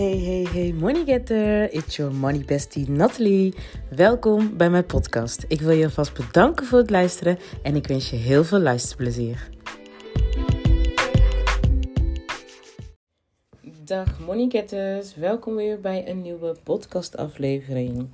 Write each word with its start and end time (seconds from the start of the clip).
Hey, 0.00 0.18
hey, 0.18 0.46
hey, 0.52 0.72
money 0.72 1.04
getter. 1.04 1.72
It's 1.72 1.96
your 1.96 2.14
money 2.14 2.44
bestie 2.44 2.90
Natalie. 2.90 3.54
Welkom 3.90 4.56
bij 4.56 4.70
mijn 4.70 4.86
podcast. 4.86 5.44
Ik 5.48 5.60
wil 5.60 5.70
je 5.70 5.84
alvast 5.84 6.14
bedanken 6.14 6.66
voor 6.66 6.78
het 6.78 6.90
luisteren 6.90 7.38
en 7.62 7.76
ik 7.76 7.86
wens 7.86 8.10
je 8.10 8.16
heel 8.16 8.44
veel 8.44 8.58
luisterplezier. 8.58 9.48
Dag 13.84 14.20
money 14.20 14.48
getters, 14.48 15.14
welkom 15.14 15.54
weer 15.54 15.80
bij 15.80 16.08
een 16.08 16.22
nieuwe 16.22 16.56
podcastaflevering. 16.62 18.08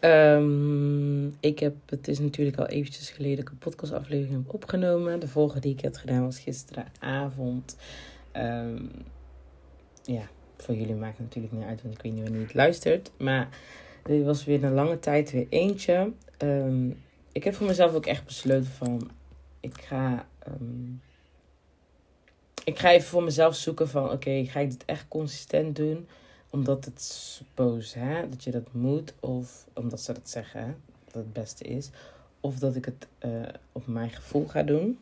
Um, 0.00 1.26
ik 1.40 1.58
heb, 1.58 1.74
het 1.86 2.08
is 2.08 2.18
natuurlijk 2.18 2.58
al 2.58 2.66
eventjes 2.66 3.10
geleden 3.10 3.36
dat 3.36 3.44
ik 3.44 3.50
een 3.50 3.58
podcastaflevering 3.58 4.44
heb 4.44 4.54
opgenomen. 4.54 5.20
De 5.20 5.28
vorige 5.28 5.60
die 5.60 5.74
ik 5.74 5.84
had 5.84 5.96
gedaan 5.96 6.24
was 6.24 6.38
gisteravond. 6.38 7.76
Um, 8.36 8.90
ja, 10.04 10.28
voor 10.62 10.74
jullie 10.74 10.94
maakt 10.94 11.16
het 11.16 11.26
natuurlijk 11.26 11.54
niet 11.54 11.64
uit, 11.64 11.82
want 11.82 11.94
ik 11.94 12.02
weet 12.02 12.12
niet 12.12 12.22
wanneer 12.22 12.40
je 12.40 12.46
het 12.46 12.54
luistert. 12.54 13.10
Maar 13.16 13.48
dit 14.04 14.24
was 14.24 14.44
weer 14.44 14.64
een 14.64 14.74
lange 14.74 14.98
tijd 14.98 15.30
weer 15.30 15.46
eentje. 15.48 16.12
Um, 16.38 17.02
ik 17.32 17.44
heb 17.44 17.54
voor 17.54 17.66
mezelf 17.66 17.94
ook 17.94 18.06
echt 18.06 18.24
besloten 18.24 18.70
van, 18.70 19.10
ik 19.60 19.80
ga, 19.80 20.26
um, 20.48 21.00
ik 22.64 22.78
ga 22.78 22.90
even 22.90 23.08
voor 23.08 23.22
mezelf 23.22 23.54
zoeken 23.54 23.88
van, 23.88 24.10
oké, 24.10 24.44
ga 24.44 24.60
ik 24.60 24.70
dit 24.70 24.84
echt 24.84 25.08
consistent 25.08 25.76
doen? 25.76 26.08
Omdat 26.50 26.84
het 26.84 27.02
suppose, 27.02 27.98
hè, 27.98 28.28
dat 28.28 28.44
je 28.44 28.50
dat 28.50 28.72
moet. 28.72 29.14
Of 29.20 29.66
omdat 29.74 30.00
ze 30.00 30.12
dat 30.12 30.30
zeggen, 30.30 30.60
hè, 30.60 30.74
dat 31.04 31.14
het 31.14 31.32
beste 31.32 31.64
is. 31.64 31.90
Of 32.40 32.58
dat 32.58 32.76
ik 32.76 32.84
het 32.84 33.06
uh, 33.24 33.48
op 33.72 33.86
mijn 33.86 34.10
gevoel 34.10 34.46
ga 34.46 34.62
doen. 34.62 34.98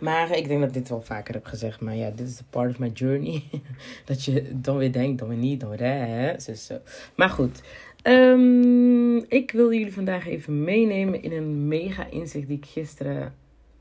Maar 0.00 0.36
ik 0.36 0.48
denk 0.48 0.60
dat 0.60 0.68
ik 0.68 0.74
dit 0.74 0.88
wel 0.88 1.02
vaker 1.02 1.34
heb 1.34 1.44
gezegd. 1.44 1.80
Maar 1.80 1.96
ja, 1.96 2.10
dit 2.10 2.28
is 2.28 2.36
de 2.36 2.44
part 2.50 2.70
of 2.70 2.78
my 2.78 2.88
journey. 2.88 3.42
dat 4.04 4.24
je 4.24 4.60
dan 4.60 4.76
weer 4.76 4.92
denkt, 4.92 5.18
dan 5.18 5.28
weer 5.28 5.38
niet, 5.38 5.60
dan 5.60 5.70
weer 5.70 5.80
hè. 5.80 6.34
Dus 6.44 6.66
zo. 6.66 6.78
Maar 7.14 7.30
goed. 7.30 7.62
Um, 8.02 9.16
ik 9.28 9.50
wil 9.50 9.72
jullie 9.72 9.92
vandaag 9.92 10.26
even 10.26 10.64
meenemen 10.64 11.22
in 11.22 11.32
een 11.32 11.68
mega 11.68 12.06
inzicht 12.06 12.48
die 12.48 12.56
ik 12.56 12.66
gisteren 12.66 13.34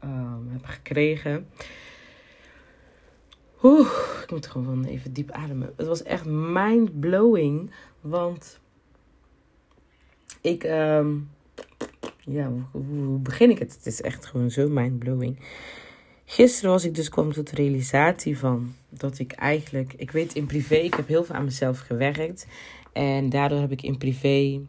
um, 0.03 0.49
heb 0.51 0.65
gekregen. 0.65 1.47
Oeh, 3.63 3.89
ik 4.23 4.31
moet 4.31 4.47
gewoon 4.47 4.85
even 4.85 5.13
diep 5.13 5.31
ademen. 5.31 5.73
Het 5.75 5.87
was 5.87 6.03
echt 6.03 6.25
mind-blowing. 6.25 7.71
Want 8.01 8.59
ik... 10.41 10.63
Um, 10.63 11.29
ja, 12.29 12.51
hoe, 12.71 13.19
begin 13.19 13.49
ik 13.49 13.59
het? 13.59 13.73
Het 13.73 13.85
is 13.85 14.01
echt 14.01 14.25
gewoon 14.25 14.51
zo 14.51 14.69
mind-blowing. 14.69 15.39
Gisteren 16.25 16.71
was 16.71 16.85
ik 16.85 16.95
dus 16.95 17.09
kwam 17.09 17.33
tot 17.33 17.49
de 17.49 17.55
realisatie 17.55 18.37
van 18.37 18.73
dat 18.89 19.19
ik 19.19 19.31
eigenlijk, 19.31 19.93
ik 19.97 20.11
weet 20.11 20.33
in 20.33 20.45
privé, 20.45 20.75
ik 20.75 20.93
heb 20.93 21.07
heel 21.07 21.23
veel 21.23 21.35
aan 21.35 21.43
mezelf 21.43 21.79
gewerkt. 21.79 22.47
En 22.93 23.29
daardoor 23.29 23.59
heb 23.59 23.71
ik 23.71 23.81
in 23.81 23.97
privé, 23.97 24.59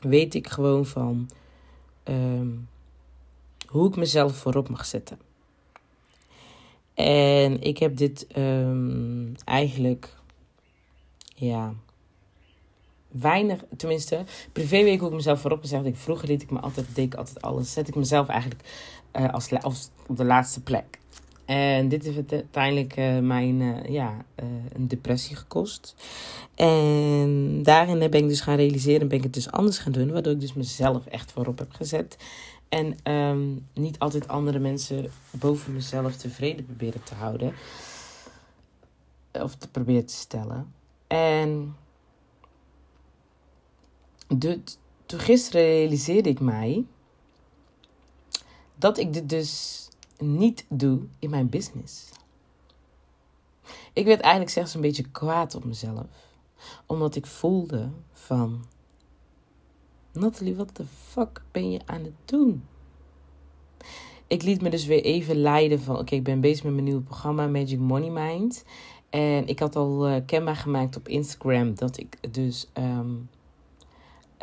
weet 0.00 0.34
ik 0.34 0.48
gewoon 0.48 0.86
van 0.86 1.30
um, 2.04 2.68
hoe 3.66 3.88
ik 3.88 3.96
mezelf 3.96 4.36
voorop 4.36 4.68
mag 4.68 4.86
zetten. 4.86 5.18
En 6.94 7.60
ik 7.62 7.78
heb 7.78 7.96
dit 7.96 8.26
um, 8.36 9.34
eigenlijk, 9.44 10.14
ja, 11.34 11.74
weinig, 13.20 13.64
tenminste, 13.76 14.24
privé 14.52 14.82
weet 14.82 14.94
ik 14.94 15.00
hoe 15.00 15.08
ik 15.08 15.14
mezelf 15.14 15.40
voorop 15.40 15.60
gezet. 15.60 15.84
Ik 15.84 15.96
vroeger 15.96 16.26
deed 16.26 16.42
ik 16.42 16.50
me 16.50 16.60
altijd, 16.60 16.86
deed 16.94 17.04
ik 17.04 17.14
altijd 17.14 17.42
alles. 17.42 17.72
Zet 17.72 17.88
ik 17.88 17.94
mezelf 17.94 18.28
eigenlijk 18.28 18.60
uh, 19.12 19.32
als, 19.32 19.52
als 19.60 19.90
op 20.06 20.16
de 20.16 20.24
laatste 20.24 20.62
plek. 20.62 20.98
En 21.44 21.88
dit 21.88 22.04
heeft 22.04 22.32
uiteindelijk 22.32 22.96
uh, 22.96 23.18
mijn 23.18 23.60
uh, 23.60 23.84
ja, 23.88 24.24
een 24.72 24.88
depressie 24.88 25.36
gekost. 25.36 25.94
En 26.54 27.62
daarin 27.62 27.98
ben 27.98 28.22
ik 28.22 28.28
dus 28.28 28.40
gaan 28.40 28.56
realiseren, 28.56 29.08
ben 29.08 29.18
ik 29.18 29.24
het 29.24 29.34
dus 29.34 29.50
anders 29.50 29.78
gaan 29.78 29.92
doen. 29.92 30.12
Waardoor 30.12 30.32
ik 30.32 30.40
dus 30.40 30.54
mezelf 30.54 31.06
echt 31.06 31.32
voorop 31.32 31.58
heb 31.58 31.72
gezet. 31.72 32.16
En 32.68 33.12
um, 33.12 33.66
niet 33.74 33.98
altijd 33.98 34.28
andere 34.28 34.58
mensen 34.58 35.10
boven 35.30 35.72
mezelf 35.72 36.16
tevreden 36.16 36.64
proberen 36.64 37.02
te 37.02 37.14
houden. 37.14 37.54
Of 39.32 39.54
te 39.54 39.68
proberen 39.68 40.06
te 40.06 40.14
stellen. 40.14 40.72
En 41.06 41.76
de, 44.38 44.60
toen 45.06 45.20
gisteren 45.20 45.62
realiseerde 45.62 46.28
ik 46.28 46.40
mij 46.40 46.84
dat 48.74 48.98
ik 48.98 49.12
dit 49.12 49.28
dus 49.28 49.82
niet 50.18 50.64
doe 50.68 51.00
in 51.18 51.30
mijn 51.30 51.48
business. 51.48 52.08
Ik 53.92 54.04
werd 54.04 54.20
eigenlijk 54.20 54.52
zelfs 54.52 54.74
een 54.74 54.80
beetje 54.80 55.10
kwaad 55.10 55.54
op 55.54 55.64
mezelf. 55.64 56.06
Omdat 56.86 57.16
ik 57.16 57.26
voelde 57.26 57.90
van... 58.12 58.64
Natalie, 60.12 60.54
wat 60.54 60.76
de 60.76 60.84
fuck 60.84 61.42
ben 61.50 61.70
je 61.70 61.80
aan 61.84 62.04
het 62.04 62.14
doen? 62.24 62.64
Ik 64.26 64.42
liet 64.42 64.62
me 64.62 64.70
dus 64.70 64.84
weer 64.86 65.04
even 65.04 65.36
leiden 65.36 65.80
van... 65.80 65.98
Oké, 65.98 66.14
ik 66.14 66.22
ben 66.22 66.40
bezig 66.40 66.64
met 66.64 66.72
mijn 66.72 66.84
nieuwe 66.84 67.02
programma 67.02 67.46
Magic 67.46 67.78
Money 67.78 68.10
Mind. 68.10 68.64
En 69.10 69.46
ik 69.46 69.58
had 69.58 69.76
al 69.76 70.08
uh, 70.08 70.16
kenbaar 70.26 70.56
gemaakt 70.56 70.96
op 70.96 71.08
Instagram 71.08 71.74
dat 71.74 71.98
ik 71.98 72.32
dus... 72.32 72.70
Um, 72.78 73.28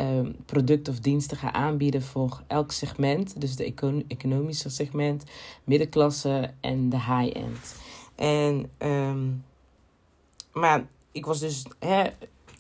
um, 0.02 0.36
producten 0.46 0.94
of 0.94 1.00
diensten 1.00 1.38
gaan 1.38 1.54
aanbieden 1.54 2.02
voor 2.02 2.44
elk 2.48 2.72
segment. 2.72 3.42
Dus 3.42 3.56
de 3.56 3.66
econ 3.66 4.04
economische 4.08 4.70
segment, 4.70 5.24
middenklasse 5.64 6.54
en 6.60 6.90
de 6.90 6.96
high-end. 6.98 7.76
En, 8.16 8.70
um, 8.78 9.44
maar 10.54 10.88
ik 11.12 11.26
was 11.26 11.40
dus, 11.40 11.66
hè, 11.80 12.04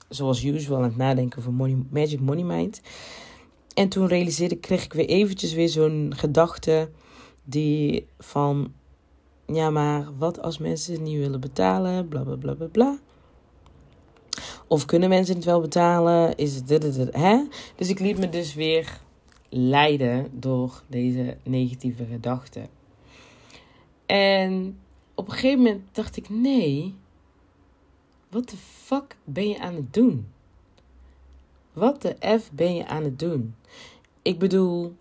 zoals 0.09 0.44
usual, 0.44 0.78
aan 0.78 0.84
het 0.84 0.97
nadenken 0.97 1.40
over 1.40 1.53
money, 1.53 1.78
Magic 1.90 2.19
Money 2.19 2.44
Mind. 2.44 2.81
En 3.73 3.90
toen 3.90 4.08
realiseerde 4.08 4.56
ik, 4.56 4.62
kreeg 4.62 4.84
ik 4.84 4.94
weer 4.94 5.08
eventjes 5.08 5.53
weer 5.53 5.69
zo'n 5.69 6.13
gedachte 6.16 6.90
die 7.44 8.08
van... 8.19 8.73
Ja, 9.46 9.69
maar 9.69 10.18
wat 10.18 10.41
als 10.41 10.58
mensen 10.58 11.03
niet 11.03 11.18
willen 11.18 11.40
betalen? 11.40 12.08
Bla, 12.08 12.23
bla, 12.23 12.35
bla, 12.35 12.53
bla, 12.53 12.68
bla. 12.68 13.00
Of 14.72 14.86
kunnen 14.86 15.09
mensen 15.09 15.36
het 15.36 15.46
wel 15.46 15.62
betalen? 15.62 16.36
Is 16.36 16.64
dit, 16.64 16.82
dit, 16.82 17.16
hè? 17.16 17.44
Dus 17.76 17.90
ik 17.90 18.00
liet 18.00 18.18
me 18.18 18.30
dus 18.30 18.54
weer 18.54 19.00
leiden 19.50 20.30
door 20.40 20.84
deze 20.88 21.38
negatieve 21.44 22.06
gedachten. 22.06 22.68
En 24.06 24.80
op 25.16 25.28
een 25.28 25.34
gegeven 25.34 25.58
moment 25.58 25.82
dacht 25.92 26.18
ik: 26.18 26.30
nee, 26.30 26.96
wat 28.30 28.50
de 28.50 28.58
fuck 28.58 29.18
ben 29.24 29.50
je 29.50 29.59
aan 29.59 29.76
het 29.76 29.94
doen? 29.94 30.28
Wat 31.74 32.02
de 32.02 32.16
F 32.40 32.52
ben 32.52 32.76
je 32.76 32.88
aan 32.88 33.03
het 33.03 33.20
doen? 33.20 33.56
Ik 34.22 34.40
bedoel, 34.40 34.96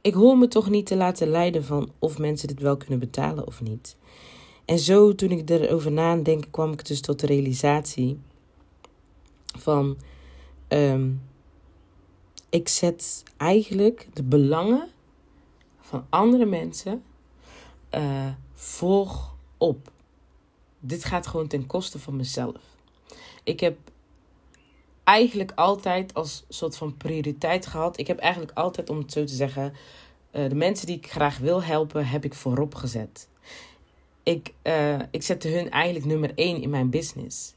ik 0.00 0.14
hoor 0.14 0.38
me 0.38 0.48
toch 0.48 0.70
niet 0.70 0.86
te 0.86 0.96
laten 0.96 1.28
leiden 1.28 1.64
van 1.64 1.90
of 1.98 2.18
mensen 2.18 2.48
dit 2.48 2.60
wel 2.60 2.76
kunnen 2.76 2.98
betalen 2.98 3.46
of 3.46 3.60
niet. 3.60 3.96
En 4.64 4.78
zo, 4.78 5.14
toen 5.14 5.30
ik 5.30 5.50
erover 5.50 5.92
nadenk, 5.92 6.44
kwam 6.50 6.72
ik 6.72 6.86
dus 6.86 7.00
tot 7.00 7.20
de 7.20 7.26
realisatie 7.26 8.18
van... 9.58 9.96
Um, 10.68 11.22
ik 12.48 12.68
zet 12.68 13.22
eigenlijk 13.36 14.08
de 14.12 14.22
belangen 14.22 14.88
van 15.80 16.06
andere 16.08 16.44
mensen 16.44 17.02
uh, 17.94 18.32
voorop. 18.54 19.90
Dit 20.80 21.04
gaat 21.04 21.26
gewoon 21.26 21.46
ten 21.46 21.66
koste 21.66 21.98
van 21.98 22.16
mezelf. 22.16 22.56
Ik 23.44 23.60
heb 23.60 23.78
eigenlijk 25.04 25.52
altijd 25.54 26.14
als 26.14 26.44
soort 26.48 26.76
van 26.76 26.96
prioriteit 26.96 27.66
gehad. 27.66 27.98
Ik 27.98 28.06
heb 28.06 28.18
eigenlijk 28.18 28.52
altijd, 28.58 28.90
om 28.90 28.98
het 28.98 29.12
zo 29.12 29.24
te 29.24 29.34
zeggen, 29.34 29.72
uh, 30.32 30.48
de 30.48 30.54
mensen 30.54 30.86
die 30.86 30.96
ik 30.96 31.10
graag 31.10 31.38
wil 31.38 31.62
helpen, 31.62 32.06
heb 32.06 32.24
ik 32.24 32.34
voorop 32.34 32.74
gezet 32.74 33.28
ik, 34.22 34.52
uh, 34.62 34.98
ik 35.10 35.22
zette 35.22 35.48
hun 35.48 35.70
eigenlijk 35.70 36.04
nummer 36.04 36.32
één 36.34 36.62
in 36.62 36.70
mijn 36.70 36.90
business. 36.90 37.54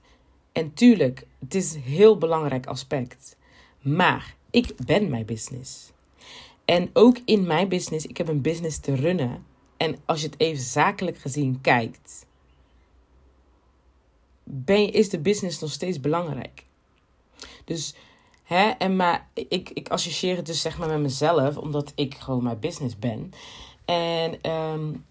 En 0.51 0.73
tuurlijk, 0.73 1.27
het 1.39 1.55
is 1.55 1.73
een 1.73 1.81
heel 1.81 2.17
belangrijk 2.17 2.65
aspect. 2.65 3.37
Maar 3.81 4.35
ik 4.49 4.75
ben 4.85 5.09
mijn 5.09 5.25
business. 5.25 5.91
En 6.65 6.89
ook 6.93 7.17
in 7.25 7.45
mijn 7.45 7.67
business, 7.67 8.05
ik 8.05 8.17
heb 8.17 8.27
een 8.27 8.41
business 8.41 8.79
te 8.79 8.95
runnen. 8.95 9.45
En 9.77 9.97
als 10.05 10.21
je 10.21 10.27
het 10.27 10.39
even 10.39 10.63
zakelijk 10.63 11.17
gezien 11.17 11.61
kijkt, 11.61 12.25
ben 14.43 14.93
is 14.93 15.09
de 15.09 15.19
business 15.19 15.59
nog 15.59 15.71
steeds 15.71 15.99
belangrijk. 15.99 16.65
Dus, 17.63 17.95
hè, 18.43 18.69
en 18.69 18.95
maar 18.95 19.29
ik, 19.33 19.69
ik 19.69 19.89
associeer 19.89 20.35
het 20.35 20.45
dus 20.45 20.61
zeg 20.61 20.77
maar 20.77 20.87
met 20.87 20.99
mezelf, 20.99 21.57
omdat 21.57 21.91
ik 21.95 22.15
gewoon 22.15 22.43
mijn 22.43 22.59
business 22.59 22.99
ben. 22.99 23.31
En 23.85 24.51
um, 24.51 25.05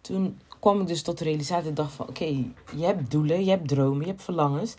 toen 0.00 0.38
kwam 0.60 0.80
ik 0.80 0.86
dus 0.86 1.02
tot 1.02 1.18
de 1.18 1.24
realisatie. 1.24 1.68
Ik 1.68 1.76
dacht 1.76 1.92
van, 1.92 2.08
oké, 2.08 2.24
je 2.76 2.84
hebt 2.84 3.10
doelen, 3.10 3.44
je 3.44 3.50
hebt 3.50 3.68
dromen, 3.68 4.00
je 4.00 4.10
hebt 4.10 4.22
verlangens. 4.22 4.76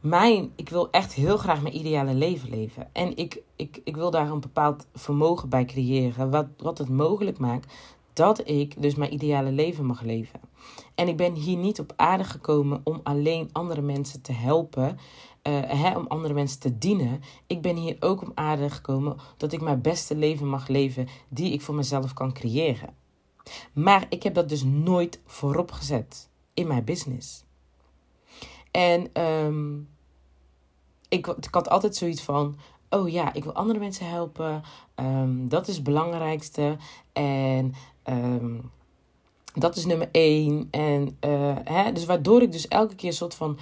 Mijn, 0.00 0.52
ik 0.56 0.68
wil 0.68 0.90
echt 0.90 1.12
heel 1.12 1.36
graag 1.36 1.62
mijn 1.62 1.76
ideale 1.76 2.14
leven 2.14 2.50
leven. 2.50 2.88
En 2.92 3.16
ik, 3.16 3.42
ik, 3.56 3.80
ik 3.84 3.96
wil 3.96 4.10
daar 4.10 4.30
een 4.30 4.40
bepaald 4.40 4.86
vermogen 4.94 5.48
bij 5.48 5.64
creëren. 5.64 6.30
Wat, 6.30 6.46
wat 6.56 6.78
het 6.78 6.88
mogelijk 6.88 7.38
maakt 7.38 7.72
dat 8.12 8.48
ik 8.48 8.82
dus 8.82 8.94
mijn 8.94 9.12
ideale 9.12 9.52
leven 9.52 9.86
mag 9.86 10.02
leven. 10.02 10.40
En 10.94 11.08
ik 11.08 11.16
ben 11.16 11.34
hier 11.34 11.56
niet 11.56 11.80
op 11.80 11.92
aarde 11.96 12.24
gekomen 12.24 12.80
om 12.84 13.00
alleen 13.02 13.48
andere 13.52 13.80
mensen 13.80 14.22
te 14.22 14.32
helpen, 14.32 14.98
uh, 15.48 15.60
hè, 15.66 15.96
om 15.96 16.06
andere 16.06 16.34
mensen 16.34 16.60
te 16.60 16.78
dienen. 16.78 17.20
Ik 17.46 17.62
ben 17.62 17.76
hier 17.76 17.96
ook 18.00 18.22
op 18.22 18.30
aarde 18.34 18.70
gekomen 18.70 19.16
dat 19.36 19.52
ik 19.52 19.60
mijn 19.60 19.80
beste 19.80 20.16
leven 20.16 20.48
mag 20.48 20.68
leven 20.68 21.08
die 21.28 21.52
ik 21.52 21.60
voor 21.60 21.74
mezelf 21.74 22.12
kan 22.12 22.32
creëren. 22.32 23.01
Maar 23.72 24.06
ik 24.08 24.22
heb 24.22 24.34
dat 24.34 24.48
dus 24.48 24.62
nooit 24.62 25.20
voorop 25.26 25.70
gezet 25.70 26.28
in 26.54 26.66
mijn 26.66 26.84
business. 26.84 27.44
En 28.70 29.22
um, 29.22 29.88
ik, 31.08 31.26
ik 31.26 31.54
had 31.54 31.68
altijd 31.68 31.96
zoiets 31.96 32.22
van: 32.22 32.56
oh 32.90 33.08
ja, 33.08 33.32
ik 33.32 33.44
wil 33.44 33.52
andere 33.52 33.78
mensen 33.78 34.08
helpen. 34.08 34.62
Um, 34.96 35.48
dat 35.48 35.68
is 35.68 35.74
het 35.74 35.84
belangrijkste. 35.84 36.76
En 37.12 37.74
um, 38.04 38.70
dat 39.54 39.76
is 39.76 39.86
nummer 39.86 40.08
één. 40.12 40.68
En 40.70 41.16
uh, 41.20 41.56
hè, 41.64 41.92
dus 41.92 42.04
waardoor 42.04 42.42
ik 42.42 42.52
dus 42.52 42.68
elke 42.68 42.94
keer 42.94 43.08
een 43.08 43.16
soort 43.16 43.34
van 43.34 43.58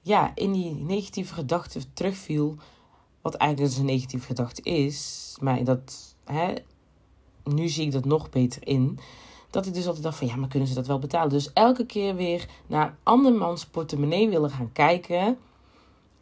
ja, 0.00 0.32
in 0.34 0.52
die 0.52 0.74
negatieve 0.74 1.34
gedachten 1.34 1.92
terugviel. 1.92 2.56
Wat 3.22 3.34
eigenlijk 3.34 3.70
dus 3.70 3.80
een 3.80 3.86
negatieve 3.86 4.26
gedachte 4.26 4.62
is. 4.62 5.36
Maar 5.40 5.64
dat, 5.64 6.16
hè, 6.24 6.54
nu 7.54 7.68
zie 7.68 7.86
ik 7.86 7.92
dat 7.92 8.04
nog 8.04 8.30
beter 8.30 8.66
in. 8.66 8.98
Dat 9.50 9.66
ik 9.66 9.74
dus 9.74 9.86
altijd 9.86 10.04
dacht 10.04 10.18
van 10.18 10.26
ja, 10.26 10.36
maar 10.36 10.48
kunnen 10.48 10.68
ze 10.68 10.74
dat 10.74 10.86
wel 10.86 10.98
betalen? 10.98 11.28
Dus 11.28 11.52
elke 11.52 11.86
keer 11.86 12.14
weer 12.14 12.48
naar 12.66 12.96
andermans 13.02 13.66
portemonnee 13.66 14.28
willen 14.28 14.50
gaan 14.50 14.72
kijken. 14.72 15.38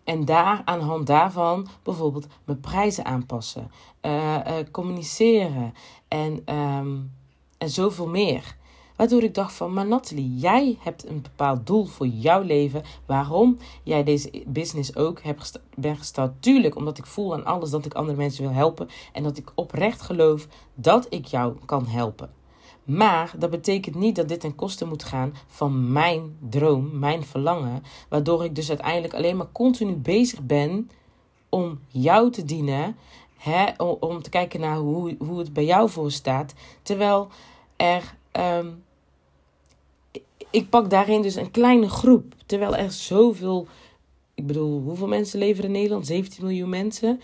En 0.05 0.25
daar 0.25 0.63
aan 0.65 0.79
de 0.79 0.85
hand 0.85 1.07
daarvan 1.07 1.67
bijvoorbeeld 1.83 2.27
mijn 2.45 2.61
prijzen 2.61 3.05
aanpassen, 3.05 3.71
uh, 4.03 4.35
uh, 4.47 4.55
communiceren 4.71 5.75
en, 6.09 6.55
um, 6.55 7.13
en 7.59 7.71
zoveel 7.71 8.09
meer. 8.09 8.57
Waardoor 8.97 9.23
ik 9.23 9.35
dacht 9.35 9.53
van, 9.53 9.73
maar 9.73 9.87
Nathalie, 9.87 10.35
jij 10.35 10.79
hebt 10.81 11.09
een 11.09 11.23
bepaald 11.23 11.67
doel 11.67 11.85
voor 11.85 12.07
jouw 12.07 12.43
leven. 12.43 12.83
Waarom 13.07 13.57
jij 13.83 14.05
deze 14.05 14.43
business 14.47 14.97
ook 14.97 15.23
hebt 15.23 15.41
gestart, 15.41 15.65
ben 15.75 15.97
gestart. 15.97 16.43
Tuurlijk, 16.43 16.77
omdat 16.77 16.99
ik 16.99 17.07
voel 17.07 17.35
aan 17.35 17.45
alles 17.45 17.71
dat 17.71 17.85
ik 17.85 17.95
andere 17.95 18.19
mensen 18.19 18.43
wil 18.43 18.53
helpen. 18.53 18.89
En 19.13 19.23
dat 19.23 19.39
ik 19.39 19.53
oprecht 19.55 20.03
geloof 20.03 20.47
dat 20.75 21.07
ik 21.09 21.27
jou 21.27 21.57
kan 21.65 21.87
helpen. 21.87 22.31
Maar 22.85 23.35
dat 23.39 23.51
betekent 23.51 23.95
niet 23.95 24.17
dat 24.17 24.29
dit 24.29 24.41
ten 24.41 24.55
koste 24.55 24.87
moet 24.87 25.05
gaan 25.05 25.35
van 25.47 25.93
mijn 25.93 26.37
droom, 26.49 26.99
mijn 26.99 27.25
verlangen. 27.25 27.83
Waardoor 28.09 28.45
ik 28.45 28.55
dus 28.55 28.69
uiteindelijk 28.69 29.15
alleen 29.15 29.37
maar 29.37 29.53
continu 29.53 29.95
bezig 29.95 30.43
ben 30.43 30.91
om 31.49 31.81
jou 31.89 32.31
te 32.31 32.45
dienen. 32.45 32.97
Hè, 33.37 33.65
om, 34.01 34.23
te 34.23 34.31
kijken 34.31 34.61
naar 34.61 34.77
hoe, 34.77 35.17
hoe 35.19 35.39
het 35.39 35.53
bij 35.53 35.65
jou 35.65 35.91
voor 35.91 36.11
staat. 36.11 36.55
Terwijl 36.83 37.29
er. 37.77 38.15
Um, 38.33 38.85
ik 40.51 40.69
pak 40.69 40.91
daarin 40.91 41.23
dus 41.23 41.35
een 41.35 41.51
kleine 41.51 41.89
groep. 41.89 42.35
Terwijl 42.47 42.77
er 42.77 42.93
zoveel. 42.93 43.67
Ik 44.35 44.47
bedoel, 44.47 44.81
hoeveel 44.81 45.09
mensen 45.09 45.39
leven 45.39 45.65
in 45.65 45.71
Nederland? 45.71 46.07
17 46.07 46.45
miljoen 46.45 46.69
mensen. 46.69 47.21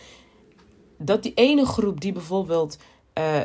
Dat 0.96 1.22
die 1.22 1.34
ene 1.34 1.66
groep 1.66 2.00
die 2.00 2.12
bijvoorbeeld. 2.12 2.78
Uh, 3.18 3.40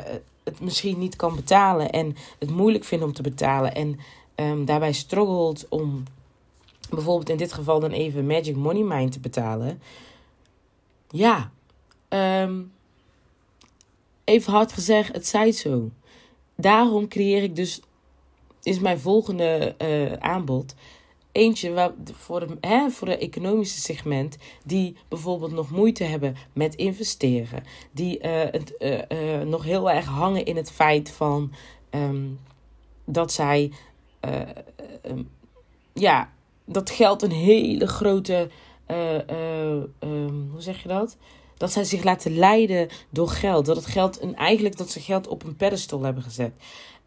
het 0.48 0.60
misschien 0.60 1.00
niet 1.00 1.16
kan 1.16 1.36
betalen 1.36 1.90
en 1.90 2.16
het 2.40 2.50
moeilijk 2.50 2.84
vindt 2.84 3.04
om 3.06 3.14
te 3.14 3.22
betalen 3.22 3.76
en 3.76 4.00
um, 4.36 4.66
daarbij 4.66 4.94
struggelt 4.94 5.66
om 5.70 6.04
bijvoorbeeld 6.90 7.30
in 7.30 7.38
dit 7.38 7.54
geval 7.54 7.80
dan 7.80 7.92
even 7.92 8.28
Magic 8.28 8.56
Money 8.56 8.84
Mind 8.84 9.12
te 9.12 9.20
betalen. 9.20 9.82
Ja, 11.10 11.52
um, 12.10 12.72
even 14.24 14.54
hard 14.54 14.74
gezegd, 14.74 15.14
het 15.14 15.28
zij 15.28 15.52
zo. 15.52 15.90
Daarom 16.56 17.08
creëer 17.08 17.44
ik 17.44 17.56
dus, 17.56 17.82
is 18.68 18.80
mijn 18.80 19.00
volgende 19.00 19.76
uh, 19.82 20.14
aanbod 20.14 20.76
eentje 21.32 21.72
waar, 21.72 21.92
voor, 22.12 22.40
de, 22.40 22.58
hè, 22.62 22.90
voor 22.90 23.08
de 23.08 23.18
economische 23.18 23.80
segment 23.80 24.38
die 24.64 24.96
bijvoorbeeld 25.08 25.52
nog 25.52 25.72
moeite 25.72 26.04
hebben 26.04 26.36
met 26.54 26.76
investeren. 26.76 27.64
Die 27.92 28.24
uh, 28.24 28.32
het, 28.32 28.74
uh, 28.80 29.42
nog 29.42 29.64
heel 29.64 29.92
erg 29.92 30.06
hangen 30.06 30.46
in 30.46 30.56
het 30.56 30.72
feit 30.72 31.12
van 31.12 31.54
um, 31.92 32.40
dat 33.06 33.32
zij 33.32 33.72
um, 35.10 35.30
ja, 35.94 36.32
dat 36.66 36.90
geld 36.90 37.22
een 37.22 37.32
hele 37.32 37.88
grote 37.88 38.50
um, 40.00 40.50
hoe 40.52 40.62
zeg 40.62 40.82
je 40.82 40.88
dat? 40.88 41.18
Dat 41.58 41.72
zij 41.72 41.84
zich 41.84 42.04
laten 42.04 42.38
leiden 42.38 42.88
door 43.10 43.30
geld. 43.30 43.66
Dat 43.66 43.76
het 43.76 43.86
geld 43.86 44.22
een, 44.22 44.36
eigenlijk 44.36 44.78
dat 44.78 44.90
ze 44.90 45.00
geld 45.00 45.28
op 45.28 45.44
een 45.44 45.56
pedestal 45.56 46.02
hebben 46.02 46.24
gezet. 46.24 46.52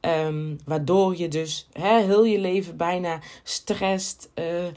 Um, 0.00 0.58
waardoor 0.64 1.16
je 1.16 1.28
dus 1.28 1.68
hè, 1.72 2.02
heel 2.02 2.24
je 2.24 2.38
leven 2.38 2.76
bijna 2.76 3.20
stresst, 3.42 4.30
uh, 4.34 4.64
uh, 4.64 4.70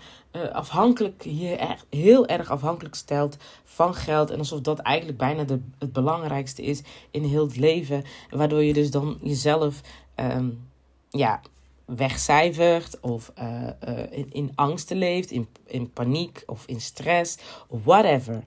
afhankelijk, 0.51 1.23
je 1.23 1.75
heel 1.89 2.27
erg 2.27 2.49
afhankelijk 2.49 2.95
stelt 2.95 3.37
van 3.63 3.95
geld. 3.95 4.29
En 4.29 4.37
alsof 4.37 4.61
dat 4.61 4.79
eigenlijk 4.79 5.17
bijna 5.17 5.43
de, 5.43 5.59
het 5.79 5.93
belangrijkste 5.93 6.61
is 6.61 6.81
in 7.11 7.23
heel 7.23 7.45
het 7.45 7.57
leven. 7.57 8.03
Waardoor 8.29 8.63
je 8.63 8.73
dus 8.73 8.91
dan 8.91 9.17
jezelf 9.21 9.81
um, 10.15 10.67
ja, 11.09 11.41
wegcijfert 11.85 12.99
of 12.99 13.31
uh, 13.39 13.69
in, 14.09 14.27
in 14.31 14.51
angsten 14.55 14.97
leeft, 14.97 15.31
in, 15.31 15.47
in 15.65 15.91
paniek 15.91 16.43
of 16.45 16.65
in 16.65 16.81
stress 16.81 17.37
of 17.67 17.83
whatever. 17.83 18.43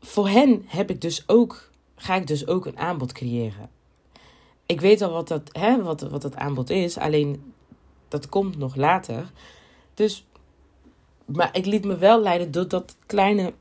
Voor 0.00 0.28
hen 0.28 0.64
heb 0.66 0.90
ik 0.90 1.00
dus 1.00 1.28
ook, 1.28 1.70
ga 1.96 2.14
ik 2.14 2.26
dus 2.26 2.46
ook 2.46 2.66
een 2.66 2.78
aanbod 2.78 3.12
creëren 3.12 3.76
ik 4.68 4.80
weet 4.80 5.02
al 5.02 5.10
wat 5.10 5.28
dat, 5.28 5.42
hè, 5.52 5.82
wat, 5.82 6.00
wat 6.00 6.22
dat 6.22 6.36
aanbod 6.36 6.70
is. 6.70 6.98
Alleen 6.98 7.52
dat 8.08 8.28
komt 8.28 8.58
nog 8.58 8.76
later. 8.76 9.30
Dus, 9.94 10.26
maar 11.24 11.56
ik 11.56 11.66
liet 11.66 11.84
me 11.84 11.96
wel 11.96 12.20
leiden 12.20 12.50
door 12.50 12.68
dat 12.68 12.96
kleine 13.06 13.52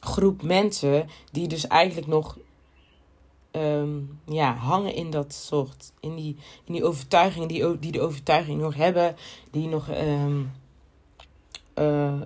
groep 0.00 0.42
mensen. 0.42 1.08
Die 1.32 1.48
dus 1.48 1.66
eigenlijk 1.66 2.06
nog 2.06 2.38
um, 3.52 4.20
ja, 4.24 4.54
hangen 4.54 4.94
in 4.94 5.10
dat 5.10 5.32
soort. 5.32 5.92
In 6.00 6.16
die, 6.16 6.36
in 6.64 6.72
die 6.72 6.84
overtuiging. 6.84 7.46
Die, 7.46 7.78
die 7.78 7.92
de 7.92 8.00
overtuiging 8.00 8.60
nog 8.60 8.74
hebben. 8.74 9.16
Die 9.50 9.68
nog. 9.68 9.88
Um, 9.90 10.52
uh, 11.74 12.22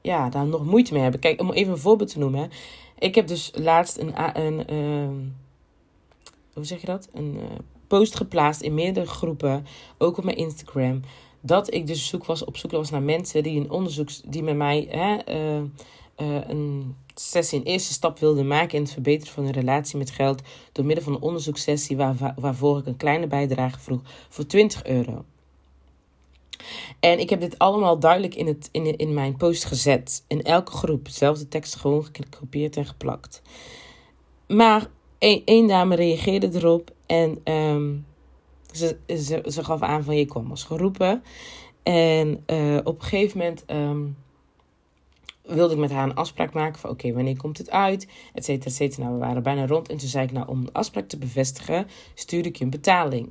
ja, 0.00 0.28
daar 0.28 0.46
nog 0.46 0.64
moeite 0.64 0.92
mee 0.92 1.02
hebben. 1.02 1.20
Kijk, 1.20 1.40
om 1.40 1.52
even 1.52 1.72
een 1.72 1.78
voorbeeld 1.78 2.10
te 2.10 2.18
noemen. 2.18 2.50
Ik 2.98 3.14
heb 3.14 3.26
dus 3.26 3.50
laatst 3.54 3.96
een. 3.96 4.40
een, 4.40 4.74
een 4.74 5.42
hoe 6.54 6.64
zeg 6.64 6.80
je 6.80 6.86
dat? 6.86 7.08
Een 7.12 7.34
uh, 7.34 7.42
post 7.86 8.16
geplaatst 8.16 8.60
in 8.60 8.74
meerdere 8.74 9.06
groepen, 9.06 9.66
ook 9.98 10.18
op 10.18 10.24
mijn 10.24 10.36
Instagram. 10.36 11.00
Dat 11.40 11.74
ik 11.74 11.86
dus 11.86 12.06
zoek 12.06 12.24
was, 12.24 12.44
op 12.44 12.56
zoek 12.56 12.70
was 12.70 12.90
naar 12.90 13.02
mensen 13.02 13.42
die 13.42 13.60
een 13.60 13.70
onderzoek, 13.70 14.08
die 14.26 14.42
met 14.42 14.56
mij 14.56 14.86
hè, 14.90 15.34
uh, 15.34 15.62
uh, 16.16 16.48
een 16.48 16.96
sessie, 17.14 17.58
een 17.58 17.64
eerste 17.64 17.92
stap 17.92 18.18
wilden 18.18 18.46
maken 18.46 18.76
in 18.76 18.82
het 18.82 18.92
verbeteren 18.92 19.34
van 19.34 19.44
hun 19.44 19.52
relatie 19.52 19.98
met 19.98 20.10
geld. 20.10 20.42
Door 20.72 20.84
middel 20.84 21.04
van 21.04 21.14
een 21.14 21.20
onderzoekssessie 21.20 21.96
waar, 21.96 22.34
waarvoor 22.36 22.78
ik 22.78 22.86
een 22.86 22.96
kleine 22.96 23.26
bijdrage 23.26 23.80
vroeg 23.80 24.00
voor 24.28 24.46
20 24.46 24.84
euro. 24.84 25.24
En 27.00 27.18
ik 27.18 27.30
heb 27.30 27.40
dit 27.40 27.58
allemaal 27.58 27.98
duidelijk 27.98 28.34
in, 28.34 28.46
het, 28.46 28.68
in, 28.72 28.96
in 28.96 29.14
mijn 29.14 29.36
post 29.36 29.64
gezet. 29.64 30.24
In 30.26 30.42
elke 30.42 30.72
groep. 30.72 31.04
Dezelfde 31.04 31.48
tekst 31.48 31.76
gewoon 31.76 32.06
gekopieerd 32.12 32.76
en 32.76 32.86
geplakt. 32.86 33.42
Maar 34.46 34.90
Eén 35.44 35.66
dame 35.66 35.94
reageerde 35.94 36.50
erop 36.52 36.90
en 37.06 37.52
um, 37.52 38.06
ze, 38.72 38.96
ze, 39.06 39.42
ze 39.46 39.64
gaf 39.64 39.82
aan 39.82 40.04
van 40.04 40.16
je 40.16 40.24
kwam 40.24 40.50
als 40.50 40.64
geroepen. 40.64 41.22
En 41.82 42.44
uh, 42.46 42.78
op 42.84 42.96
een 43.00 43.02
gegeven 43.02 43.38
moment 43.38 43.64
um, 43.70 44.16
wilde 45.42 45.74
ik 45.74 45.80
met 45.80 45.90
haar 45.90 46.04
een 46.04 46.14
afspraak 46.14 46.52
maken 46.52 46.80
van 46.80 46.90
oké, 46.90 47.12
wanneer 47.12 47.36
komt 47.36 47.58
het 47.58 47.70
uit, 47.70 48.08
et 48.34 48.44
cetera, 48.44 48.70
et 48.70 48.76
cetera. 48.76 49.02
Nou, 49.02 49.14
we 49.14 49.24
waren 49.24 49.42
bijna 49.42 49.66
rond 49.66 49.88
en 49.88 49.96
toen 49.96 50.08
zei 50.08 50.24
ik 50.24 50.32
nou 50.32 50.48
om 50.48 50.64
de 50.64 50.72
afspraak 50.72 51.08
te 51.08 51.18
bevestigen 51.18 51.86
stuurde 52.14 52.48
ik 52.48 52.56
je 52.56 52.64
een 52.64 52.70
betaling. 52.70 53.30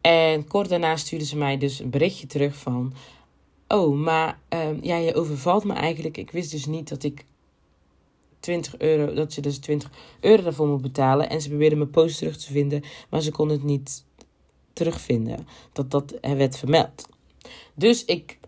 En 0.00 0.46
kort 0.46 0.68
daarna 0.68 0.96
stuurde 0.96 1.24
ze 1.24 1.36
mij 1.36 1.58
dus 1.58 1.78
een 1.78 1.90
berichtje 1.90 2.26
terug 2.26 2.56
van 2.56 2.92
oh, 3.68 3.96
maar 3.96 4.38
um, 4.48 4.78
ja, 4.82 4.96
je 4.96 5.14
overvalt 5.14 5.64
me 5.64 5.72
eigenlijk. 5.72 6.16
Ik 6.16 6.30
wist 6.30 6.50
dus 6.50 6.66
niet 6.66 6.88
dat 6.88 7.02
ik 7.02 7.24
20 8.40 8.78
euro, 8.78 9.14
dat 9.14 9.32
ze 9.32 9.40
dus 9.40 9.58
20 9.58 9.90
euro 10.20 10.42
daarvoor 10.42 10.68
moet 10.68 10.82
betalen. 10.82 11.30
En 11.30 11.40
ze 11.40 11.48
probeerden 11.48 11.78
mijn 11.78 11.90
post 11.90 12.18
terug 12.18 12.36
te 12.36 12.52
vinden, 12.52 12.82
maar 13.10 13.20
ze 13.20 13.30
kon 13.30 13.48
het 13.48 13.62
niet 13.62 14.04
terugvinden. 14.72 15.46
Dat 15.72 15.90
dat 15.90 16.14
er 16.20 16.36
werd 16.36 16.58
vermeld. 16.58 17.08
Dus 17.74 18.04
ik 18.04 18.38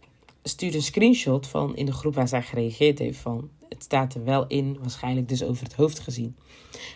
stuurde 0.43 0.77
een 0.77 0.83
screenshot 0.83 1.47
van 1.47 1.77
in 1.77 1.87
de 1.87 1.93
groep 1.93 2.15
waar 2.15 2.29
zij 2.29 2.43
gereageerd 2.43 2.99
heeft 2.99 3.19
van 3.19 3.51
het 3.69 3.83
staat 3.83 4.15
er 4.15 4.25
wel 4.25 4.47
in, 4.47 4.77
waarschijnlijk 4.81 5.29
dus 5.29 5.43
over 5.43 5.65
het 5.65 5.75
hoofd 5.75 5.99
gezien. 5.99 6.37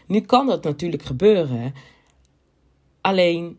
Nu 0.06 0.20
kan 0.20 0.46
dat 0.46 0.64
natuurlijk 0.64 1.02
gebeuren. 1.02 1.74
Alleen 3.00 3.58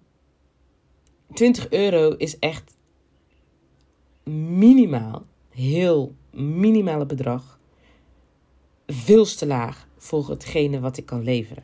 20 1.33 1.69
euro 1.69 2.09
is 2.09 2.39
echt 2.39 2.77
minimaal, 4.23 5.25
heel 5.49 6.15
minimale 6.31 7.05
bedrag 7.05 7.59
veel 8.87 9.25
te 9.25 9.47
laag 9.47 9.87
voor 9.97 10.29
hetgene 10.29 10.79
wat 10.79 10.97
ik 10.97 11.05
kan 11.05 11.23
leveren. 11.23 11.63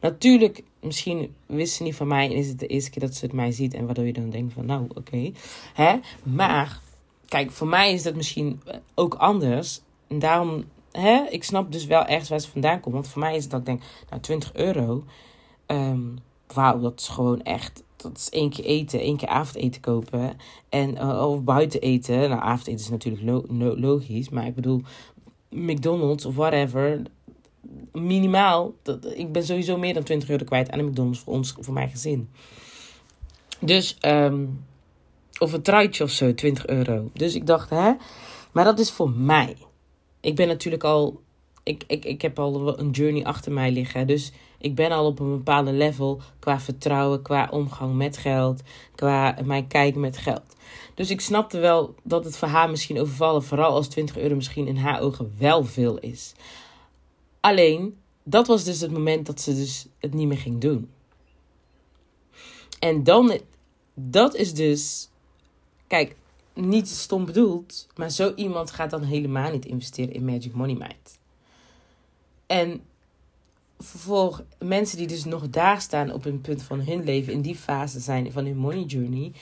Natuurlijk 0.00 0.62
misschien 0.80 1.34
wist 1.46 1.74
ze 1.74 1.82
niet 1.82 1.94
van 1.94 2.06
mij 2.06 2.24
en 2.30 2.36
is 2.36 2.48
het 2.48 2.58
de 2.58 2.66
eerste 2.66 2.90
keer 2.90 3.02
dat 3.02 3.14
ze 3.14 3.24
het 3.24 3.34
mij 3.34 3.52
ziet. 3.52 3.74
En 3.74 3.86
waardoor 3.86 4.04
je 4.04 4.12
dan 4.12 4.30
denkt 4.30 4.52
van 4.52 4.66
nou, 4.66 4.86
oké. 4.94 5.32
hè 5.74 5.96
Maar, 6.22 6.80
kijk, 7.28 7.50
voor 7.50 7.68
mij 7.68 7.92
is 7.92 8.02
dat 8.02 8.14
misschien 8.14 8.60
ook 8.94 9.14
anders. 9.14 9.80
En 10.06 10.18
daarom, 10.18 10.64
hè, 10.92 11.24
ik 11.30 11.44
snap 11.44 11.72
dus 11.72 11.84
wel 11.84 12.04
ergens 12.04 12.28
waar 12.28 12.40
ze 12.40 12.50
vandaan 12.50 12.80
komt. 12.80 12.94
Want 12.94 13.08
voor 13.08 13.20
mij 13.20 13.36
is 13.36 13.42
het 13.42 13.50
dat 13.50 13.60
ik 13.60 13.66
denk, 13.66 13.82
nou 14.10 14.22
20 14.22 14.54
euro. 14.54 15.04
Um, 15.66 16.18
Wauw, 16.46 16.80
dat 16.80 17.00
is 17.00 17.08
gewoon 17.08 17.42
echt 17.42 17.82
dat 18.02 18.18
is 18.18 18.30
één 18.30 18.50
keer 18.50 18.64
eten, 18.64 19.00
één 19.00 19.16
keer 19.16 19.28
avondeten 19.28 19.80
kopen. 19.80 20.36
En, 20.68 20.94
uh, 20.94 21.26
of 21.28 21.42
buiten 21.42 21.80
eten. 21.80 22.18
Nou, 22.18 22.42
avondeten 22.42 22.84
is 22.84 22.88
natuurlijk 22.88 23.48
logisch. 23.78 24.28
Maar 24.28 24.46
ik 24.46 24.54
bedoel, 24.54 24.82
McDonald's 25.52 26.24
of 26.24 26.34
whatever. 26.34 27.02
Minimaal. 27.92 28.74
Dat, 28.82 29.06
ik 29.14 29.32
ben 29.32 29.44
sowieso 29.44 29.78
meer 29.78 29.94
dan 29.94 30.02
20 30.02 30.28
euro 30.28 30.44
kwijt 30.44 30.70
aan 30.70 30.84
McDonald's 30.84 31.18
voor 31.18 31.32
ons, 31.32 31.54
voor 31.58 31.74
mijn 31.74 31.90
gezin. 31.90 32.28
Dus, 33.58 33.98
um, 34.06 34.64
of 35.38 35.52
een 35.52 35.62
truitje 35.62 36.04
of 36.04 36.10
zo, 36.10 36.34
20 36.34 36.66
euro. 36.66 37.10
Dus 37.12 37.34
ik 37.34 37.46
dacht, 37.46 37.70
hè. 37.70 37.92
Maar 38.52 38.64
dat 38.64 38.78
is 38.78 38.90
voor 38.90 39.10
mij. 39.10 39.56
Ik 40.20 40.36
ben 40.36 40.48
natuurlijk 40.48 40.84
al. 40.84 41.20
Ik, 41.62 41.84
ik, 41.86 42.04
ik 42.04 42.22
heb 42.22 42.38
al 42.38 42.78
een 42.78 42.90
journey 42.90 43.24
achter 43.24 43.52
mij 43.52 43.70
liggen. 43.70 44.06
Dus 44.06 44.32
ik 44.58 44.74
ben 44.74 44.90
al 44.90 45.06
op 45.06 45.20
een 45.20 45.30
bepaalde 45.30 45.72
level 45.72 46.20
qua 46.38 46.60
vertrouwen, 46.60 47.22
qua 47.22 47.48
omgang 47.50 47.94
met 47.94 48.16
geld, 48.16 48.62
qua 48.94 49.36
mijn 49.44 49.66
kijk 49.66 49.94
met 49.94 50.16
geld. 50.16 50.56
Dus 50.94 51.10
ik 51.10 51.20
snapte 51.20 51.58
wel 51.58 51.94
dat 52.02 52.24
het 52.24 52.36
voor 52.36 52.48
haar 52.48 52.70
misschien 52.70 53.00
overvallen, 53.00 53.42
vooral 53.42 53.74
als 53.74 53.88
20 53.88 54.16
euro 54.18 54.34
misschien 54.34 54.66
in 54.66 54.76
haar 54.76 55.00
ogen 55.00 55.34
wel 55.38 55.64
veel 55.64 55.98
is. 55.98 56.32
Alleen, 57.40 57.96
dat 58.22 58.46
was 58.46 58.64
dus 58.64 58.80
het 58.80 58.90
moment 58.90 59.26
dat 59.26 59.40
ze 59.40 59.54
dus 59.54 59.86
het 59.98 60.14
niet 60.14 60.28
meer 60.28 60.38
ging 60.38 60.60
doen. 60.60 60.90
En 62.78 63.04
dan, 63.04 63.38
dat 63.94 64.34
is 64.34 64.54
dus, 64.54 65.08
kijk, 65.86 66.16
niet 66.54 66.88
stom 66.88 67.24
bedoeld, 67.24 67.86
maar 67.96 68.10
zo 68.10 68.32
iemand 68.34 68.70
gaat 68.70 68.90
dan 68.90 69.02
helemaal 69.02 69.50
niet 69.50 69.66
investeren 69.66 70.14
in 70.14 70.24
Magic 70.24 70.54
Money 70.54 70.74
Mind. 70.74 71.18
En 72.46 72.82
voor 73.78 74.44
mensen 74.58 74.98
die 74.98 75.06
dus 75.06 75.24
nog 75.24 75.48
daar 75.48 75.80
staan 75.80 76.12
op 76.12 76.24
een 76.24 76.40
punt 76.40 76.62
van 76.62 76.80
hun 76.80 77.04
leven, 77.04 77.32
in 77.32 77.42
die 77.42 77.56
fase 77.56 78.00
zijn 78.00 78.32
van 78.32 78.44
hun 78.44 78.56
money 78.56 78.82
journey, 78.82 79.32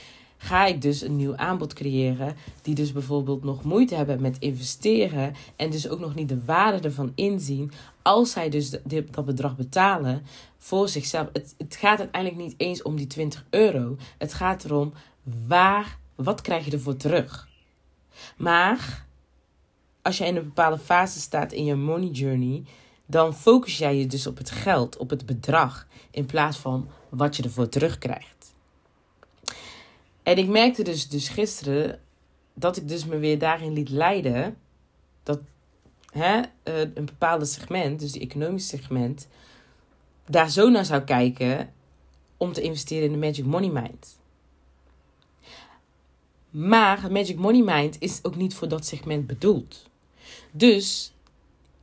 ga 0.42 0.66
ik 0.66 0.82
dus 0.82 1.00
een 1.00 1.16
nieuw 1.16 1.36
aanbod 1.36 1.72
creëren. 1.72 2.36
Die 2.62 2.74
dus 2.74 2.92
bijvoorbeeld 2.92 3.44
nog 3.44 3.62
moeite 3.62 3.94
hebben 3.94 4.20
met 4.20 4.38
investeren. 4.38 5.34
En 5.56 5.70
dus 5.70 5.88
ook 5.88 6.00
nog 6.00 6.14
niet 6.14 6.28
de 6.28 6.44
waarde 6.44 6.88
ervan 6.88 7.12
inzien. 7.14 7.72
Als 8.02 8.30
zij 8.30 8.48
dus 8.48 8.70
dat 8.70 9.24
bedrag 9.24 9.56
betalen 9.56 10.22
voor 10.58 10.88
zichzelf. 10.88 11.28
Het, 11.32 11.76
gaat 11.76 11.98
uiteindelijk 11.98 12.42
niet 12.42 12.54
eens 12.56 12.82
om 12.82 12.96
die 12.96 13.06
20 13.06 13.44
euro. 13.50 13.96
Het 14.18 14.34
gaat 14.34 14.64
erom 14.64 14.92
waar, 15.46 15.98
wat 16.14 16.40
krijg 16.40 16.64
je 16.64 16.70
ervoor 16.70 16.96
terug. 16.96 17.48
Maar 18.36 19.06
als 20.02 20.18
je 20.18 20.26
in 20.26 20.36
een 20.36 20.44
bepaalde 20.44 20.78
fase 20.78 21.20
staat 21.20 21.52
in 21.52 21.64
je 21.64 21.74
money 21.74 22.08
journey 22.08 22.64
dan 23.06 23.34
focus 23.34 23.78
jij 23.78 23.96
je 23.96 24.06
dus 24.06 24.26
op 24.26 24.38
het 24.38 24.50
geld, 24.50 24.96
op 24.96 25.10
het 25.10 25.26
bedrag, 25.26 25.86
in 26.10 26.26
plaats 26.26 26.56
van 26.56 26.88
wat 27.08 27.36
je 27.36 27.42
ervoor 27.42 27.68
terugkrijgt. 27.68 28.39
En 30.22 30.36
ik 30.36 30.48
merkte 30.48 30.82
dus, 30.82 31.08
dus 31.08 31.28
gisteren 31.28 32.00
dat 32.54 32.76
ik 32.76 32.88
dus 32.88 33.04
me 33.06 33.18
weer 33.18 33.38
daarin 33.38 33.72
liet 33.72 33.88
leiden 33.88 34.56
dat 35.22 35.40
hè, 36.12 36.40
eh, 36.62 36.78
een 36.78 37.04
bepaalde 37.04 37.44
segment, 37.44 38.00
dus 38.00 38.12
die 38.12 38.22
economische 38.22 38.76
segment, 38.76 39.28
daar 40.26 40.50
zo 40.50 40.68
naar 40.68 40.84
zou 40.84 41.02
kijken 41.02 41.72
om 42.36 42.52
te 42.52 42.60
investeren 42.60 43.04
in 43.04 43.12
de 43.12 43.26
Magic 43.26 43.44
Money 43.44 43.70
Mind. 43.70 44.18
Maar 46.50 47.12
Magic 47.12 47.36
Money 47.36 47.62
Mind 47.62 47.96
is 47.98 48.18
ook 48.22 48.36
niet 48.36 48.54
voor 48.54 48.68
dat 48.68 48.86
segment 48.86 49.26
bedoeld. 49.26 49.88
Dus 50.50 51.12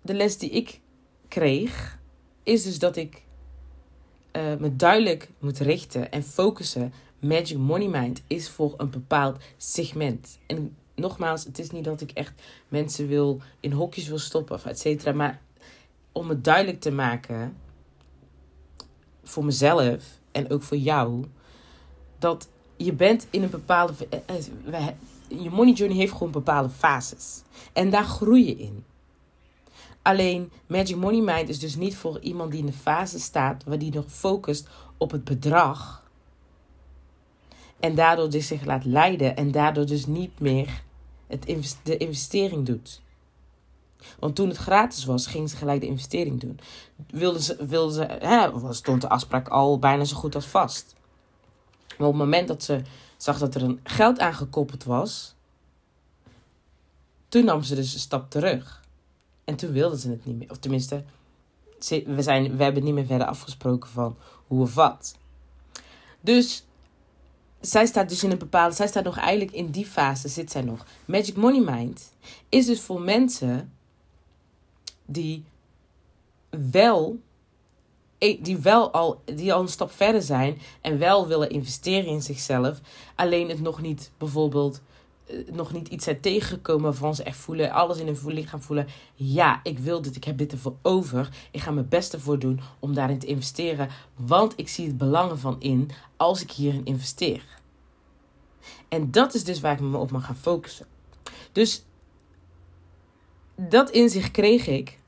de 0.02 0.14
les 0.14 0.38
die 0.38 0.50
ik 0.50 0.80
kreeg, 1.28 2.00
is 2.44 2.64
dus 2.64 2.80
dat 2.80 2.96
ik 2.96 3.24
uh, 4.32 4.56
me 4.56 4.76
duidelijk 4.76 5.30
moet 5.40 5.60
richten 5.60 6.12
en 6.12 6.24
focussen. 6.24 6.94
Magic 7.20 7.58
Money 7.58 7.88
Mind 7.88 8.22
is 8.28 8.50
voor 8.50 8.74
een 8.78 8.90
bepaald 8.90 9.38
segment. 9.58 10.40
En 10.48 10.76
nogmaals, 10.96 11.44
het 11.44 11.60
is 11.60 11.72
niet 11.72 11.84
dat 11.84 12.02
ik 12.02 12.12
echt 12.12 12.34
mensen 12.68 13.08
wil 13.08 13.42
in 13.60 13.72
hokjes 13.72 14.08
wil 14.08 14.20
stoppen 14.20 14.56
of 14.56 14.66
et 14.66 14.80
cetera. 14.80 15.12
Maar 15.12 15.42
om 16.12 16.30
het 16.30 16.44
duidelijk 16.44 16.80
te 16.82 16.92
maken 16.92 17.58
voor 19.24 19.46
mezelf 19.46 20.20
en 20.32 20.50
ook 20.50 20.64
voor 20.64 20.78
jou, 20.78 21.26
dat 22.20 22.50
je 22.78 22.94
bent 22.94 23.28
in 23.30 23.44
een 23.44 23.50
bepaalde. 23.50 23.94
Eh, 24.10 24.20
eh, 24.66 24.88
je 25.28 25.50
money 25.50 25.74
journey 25.74 25.98
heeft 25.98 26.12
gewoon 26.12 26.32
bepaalde 26.32 26.70
fases. 26.70 27.42
En 27.74 27.90
daar 27.90 28.06
groei 28.06 28.48
je 28.48 28.56
in. 28.56 28.84
Alleen 30.02 30.52
Magic 30.68 30.96
Money 30.96 31.22
Mind 31.22 31.50
is 31.50 31.60
dus 31.60 31.76
niet 31.76 31.96
voor 31.96 32.20
iemand 32.20 32.52
die 32.52 32.60
in 32.60 32.66
de 32.66 32.74
fase 32.74 33.20
staat 33.20 33.64
waar 33.64 33.80
die 33.80 33.94
nog 33.94 34.06
focust 34.08 34.68
op 34.98 35.12
het 35.12 35.24
bedrag. 35.24 36.07
En 37.80 37.96
daardoor 37.96 38.30
dus 38.30 38.48
zich 38.48 38.66
laat 38.66 38.86
leiden 38.86 39.36
en 39.36 39.52
daardoor 39.52 39.86
dus 39.86 40.06
niet 40.06 40.40
meer 40.40 40.84
het 41.28 41.78
de 41.84 41.98
investering 41.98 42.66
doet. 42.66 43.02
Want 44.20 44.36
toen 44.36 44.48
het 44.48 44.58
gratis 44.58 45.06
was, 45.06 45.28
ging 45.28 45.50
ze 45.50 45.56
gelijk 45.56 45.82
de 45.82 45.88
investering 45.88 46.40
doen. 46.40 46.60
Wilde 47.08 47.42
ze, 47.42 47.66
wilde 47.66 47.94
ze, 47.94 48.04
hè, 48.04 48.74
stond 48.74 49.02
de 49.02 49.10
afspraak 49.10 49.48
al 49.48 49.80
bijna 49.80 50.04
zo 50.04 50.16
goed 50.16 50.36
als 50.36 50.46
vast. 50.46 50.96
Maar 51.98 52.08
op 52.08 52.14
het 52.14 52.24
moment 52.24 52.48
dat 52.48 52.64
ze 52.64 52.82
zag 53.18 53.38
dat 53.38 53.56
er 53.56 53.64
een 53.64 53.80
geld 53.84 54.20
aangekoppeld 54.20 54.84
was, 54.84 55.36
toen 57.30 57.46
nam 57.46 57.64
ze 57.64 57.76
dus 57.76 57.94
een 57.94 58.00
stap 58.00 58.30
terug. 58.30 58.86
En 59.44 59.56
toen 59.56 59.72
wilden 59.72 60.00
ze 60.00 60.10
het 60.10 60.26
niet 60.26 60.38
meer. 60.38 60.50
Of 60.50 60.58
tenminste, 60.58 61.04
we, 62.06 62.22
zijn, 62.22 62.58
we 62.58 62.64
hebben 62.64 62.84
niet 62.84 62.94
meer 62.94 63.06
verder 63.06 63.28
afgesproken 63.28 63.90
van 63.90 64.18
hoe 64.48 64.62
of 64.62 64.74
wat. 64.74 65.16
Dus 66.22 66.66
zij 67.62 67.86
staat 67.86 68.10
dus 68.10 68.24
in 68.24 68.32
een 68.32 68.38
bepaalde. 68.38 68.76
Zij 68.76 68.88
staat 68.88 69.04
nog 69.04 69.18
eigenlijk 69.18 69.52
in 69.52 69.70
die 69.70 69.86
fase, 69.86 70.28
zit 70.28 70.52
zij 70.52 70.62
nog. 70.62 70.86
Magic 71.06 71.36
Money 71.36 71.76
Mind 71.76 72.14
is 72.50 72.66
dus 72.66 72.82
voor 72.82 73.02
mensen 73.02 73.74
die 75.06 75.44
wel. 76.50 77.20
Die 78.40 78.58
wel 78.58 78.92
al, 78.92 79.22
die 79.26 79.54
al 79.54 79.62
een 79.62 79.68
stap 79.68 79.92
verder 79.92 80.22
zijn 80.22 80.58
en 80.82 80.98
wel 80.98 81.28
willen 81.28 81.50
investeren 81.50 82.06
in 82.06 82.22
zichzelf, 82.22 82.80
alleen 83.16 83.50
het 83.50 83.62
nog 83.62 83.82
niet 83.82 84.12
bijvoorbeeld 84.18 84.76
eh, 84.76 84.82
nog 85.52 85.74
niet 85.74 85.88
iets 85.88 86.04
zijn 86.04 86.20
tegengekomen 86.20 86.84
waarvan 86.84 87.16
ze 87.16 87.24
echt 87.24 87.38
voelen, 87.38 87.72
alles 87.72 87.98
in 87.98 88.08
hun 88.08 88.34
lichaam 88.34 88.62
voelen. 88.62 88.88
Ja, 89.16 89.60
ik 89.64 89.80
wil 89.80 90.02
dit, 90.02 90.16
ik 90.16 90.24
heb 90.24 90.38
dit 90.38 90.52
ervoor 90.52 90.76
over. 90.82 91.30
Ik 91.52 91.62
ga 91.62 91.72
mijn 91.72 91.88
best 91.88 92.14
ervoor 92.14 92.40
doen 92.40 92.60
om 92.80 92.94
daarin 92.94 93.20
te 93.20 93.26
investeren. 93.26 93.90
Want 94.16 94.54
ik 94.56 94.70
zie 94.70 94.88
het 94.88 94.98
belangen 94.98 95.40
van 95.40 95.56
in 95.60 95.90
als 96.18 96.42
ik 96.42 96.52
hierin 96.52 96.86
investeer. 96.86 97.44
En 98.88 99.12
dat 99.12 99.34
is 99.34 99.44
dus 99.44 99.60
waar 99.60 99.74
ik 99.74 99.80
me 99.80 99.98
op 99.98 100.12
mag 100.12 100.26
gaan 100.26 100.36
focussen. 100.36 100.86
Dus 101.52 101.84
dat 103.56 103.90
inzicht 103.90 104.32
kreeg 104.32 104.68
ik 104.68 105.00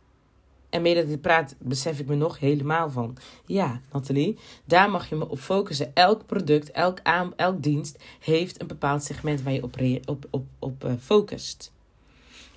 en 0.69 0.81
mee 0.81 0.95
dat 0.95 1.09
ik 1.09 1.21
praat, 1.21 1.55
besef 1.59 1.99
ik 1.99 2.07
me 2.07 2.15
nog 2.15 2.39
helemaal 2.39 2.89
van. 2.89 3.17
Ja, 3.45 3.81
Nathalie, 3.91 4.37
daar 4.65 4.89
mag 4.89 5.09
je 5.09 5.15
me 5.15 5.29
op 5.29 5.39
focussen. 5.39 5.95
Elk 5.95 6.25
product, 6.25 6.71
elk, 6.71 6.99
aan, 7.03 7.33
elk 7.35 7.63
dienst 7.63 8.03
heeft 8.19 8.61
een 8.61 8.67
bepaald 8.67 9.03
segment 9.03 9.41
waar 9.41 9.53
je 9.53 9.63
op, 9.63 9.75
op, 10.05 10.25
op, 10.29 10.45
op 10.59 10.83
uh, 10.83 10.91
focust. 10.99 11.71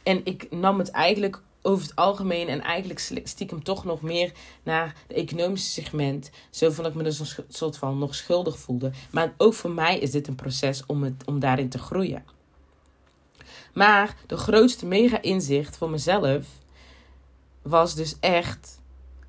En 0.02 0.21
ik 0.25 0.47
nam 0.50 0.78
het 0.78 0.90
eigenlijk 0.90 1.42
over 1.62 1.87
het 1.87 1.97
algemeen 1.97 2.49
en 2.49 2.61
eigenlijk 2.61 2.99
stiekem 3.25 3.62
toch 3.62 3.85
nog 3.85 4.02
meer 4.02 4.33
naar 4.62 4.97
het 5.07 5.16
economische 5.16 5.71
segment. 5.71 6.31
Zo 6.50 6.71
van 6.71 6.83
dat 6.83 6.92
ik 6.92 6.99
me 6.99 7.04
dus 7.04 7.19
een 7.19 7.45
soort 7.49 7.76
van 7.76 7.99
nog 7.99 8.14
schuldig 8.14 8.59
voelde. 8.59 8.90
Maar 9.11 9.35
ook 9.37 9.54
voor 9.54 9.71
mij 9.71 9.99
is 9.99 10.11
dit 10.11 10.28
een 10.28 10.35
proces 10.35 10.87
om, 10.87 11.02
het, 11.02 11.23
om 11.26 11.40
daarin 11.40 11.69
te 11.69 11.78
groeien. 11.78 12.25
Maar 13.75 14.16
de 14.26 14.37
grootste 14.37 14.87
mega 14.87 15.23
inzicht 15.23 15.76
voor 15.76 15.90
mezelf 15.90 16.47
was 17.62 17.95
dus 17.95 18.16
echt 18.21 18.81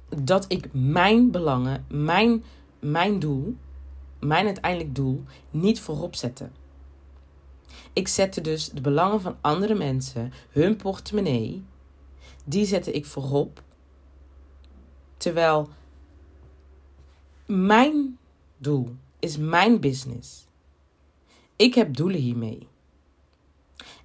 dat 0.10 0.46
ik 0.48 0.74
mijn 0.74 1.32
belangen, 1.32 1.86
mijn, 1.90 2.44
mijn 2.80 3.20
doel, 3.20 3.56
mijn 4.20 4.46
uiteindelijk 4.46 4.96
doel, 4.96 5.24
niet 5.52 5.80
voorop 5.80 6.16
zette. 6.16 6.50
Ik 7.94 8.08
zette 8.08 8.42
dus 8.42 8.70
de 8.70 8.82
belangen 8.82 9.22
van 9.22 9.38
andere 9.42 9.76
mensen, 9.76 10.34
hun 10.50 10.76
portemonnee, 10.76 11.64
die 12.46 12.66
zette 12.66 12.92
ik 12.92 13.06
voorop. 13.06 13.64
Terwijl 15.18 15.70
mijn 17.46 18.18
doel 18.58 18.96
is 19.20 19.38
mijn 19.38 19.80
business. 19.80 20.48
Ik 21.56 21.74
heb 21.74 21.96
doelen 21.96 22.20
hiermee. 22.20 22.68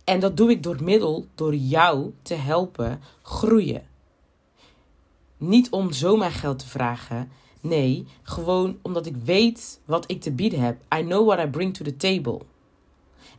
En 0.05 0.21
dat 0.21 0.37
doe 0.37 0.51
ik 0.51 0.63
door 0.63 0.83
middel 0.83 1.27
door 1.35 1.55
jou 1.55 2.13
te 2.23 2.35
helpen 2.35 3.01
groeien. 3.23 3.87
Niet 5.39 5.71
om 5.71 5.93
zomaar 5.93 6.31
geld 6.31 6.59
te 6.59 6.69
vragen. 6.69 7.31
Nee, 7.61 8.07
gewoon 8.23 8.79
omdat 8.83 9.07
ik 9.07 9.17
weet 9.17 9.81
wat 9.85 10.11
ik 10.11 10.21
te 10.21 10.33
bieden 10.33 10.61
heb. 10.61 10.81
I 10.99 11.03
know 11.03 11.27
what 11.27 11.47
I 11.47 11.49
bring 11.51 11.75
to 11.75 11.85
the 11.85 11.97
table. 11.97 12.41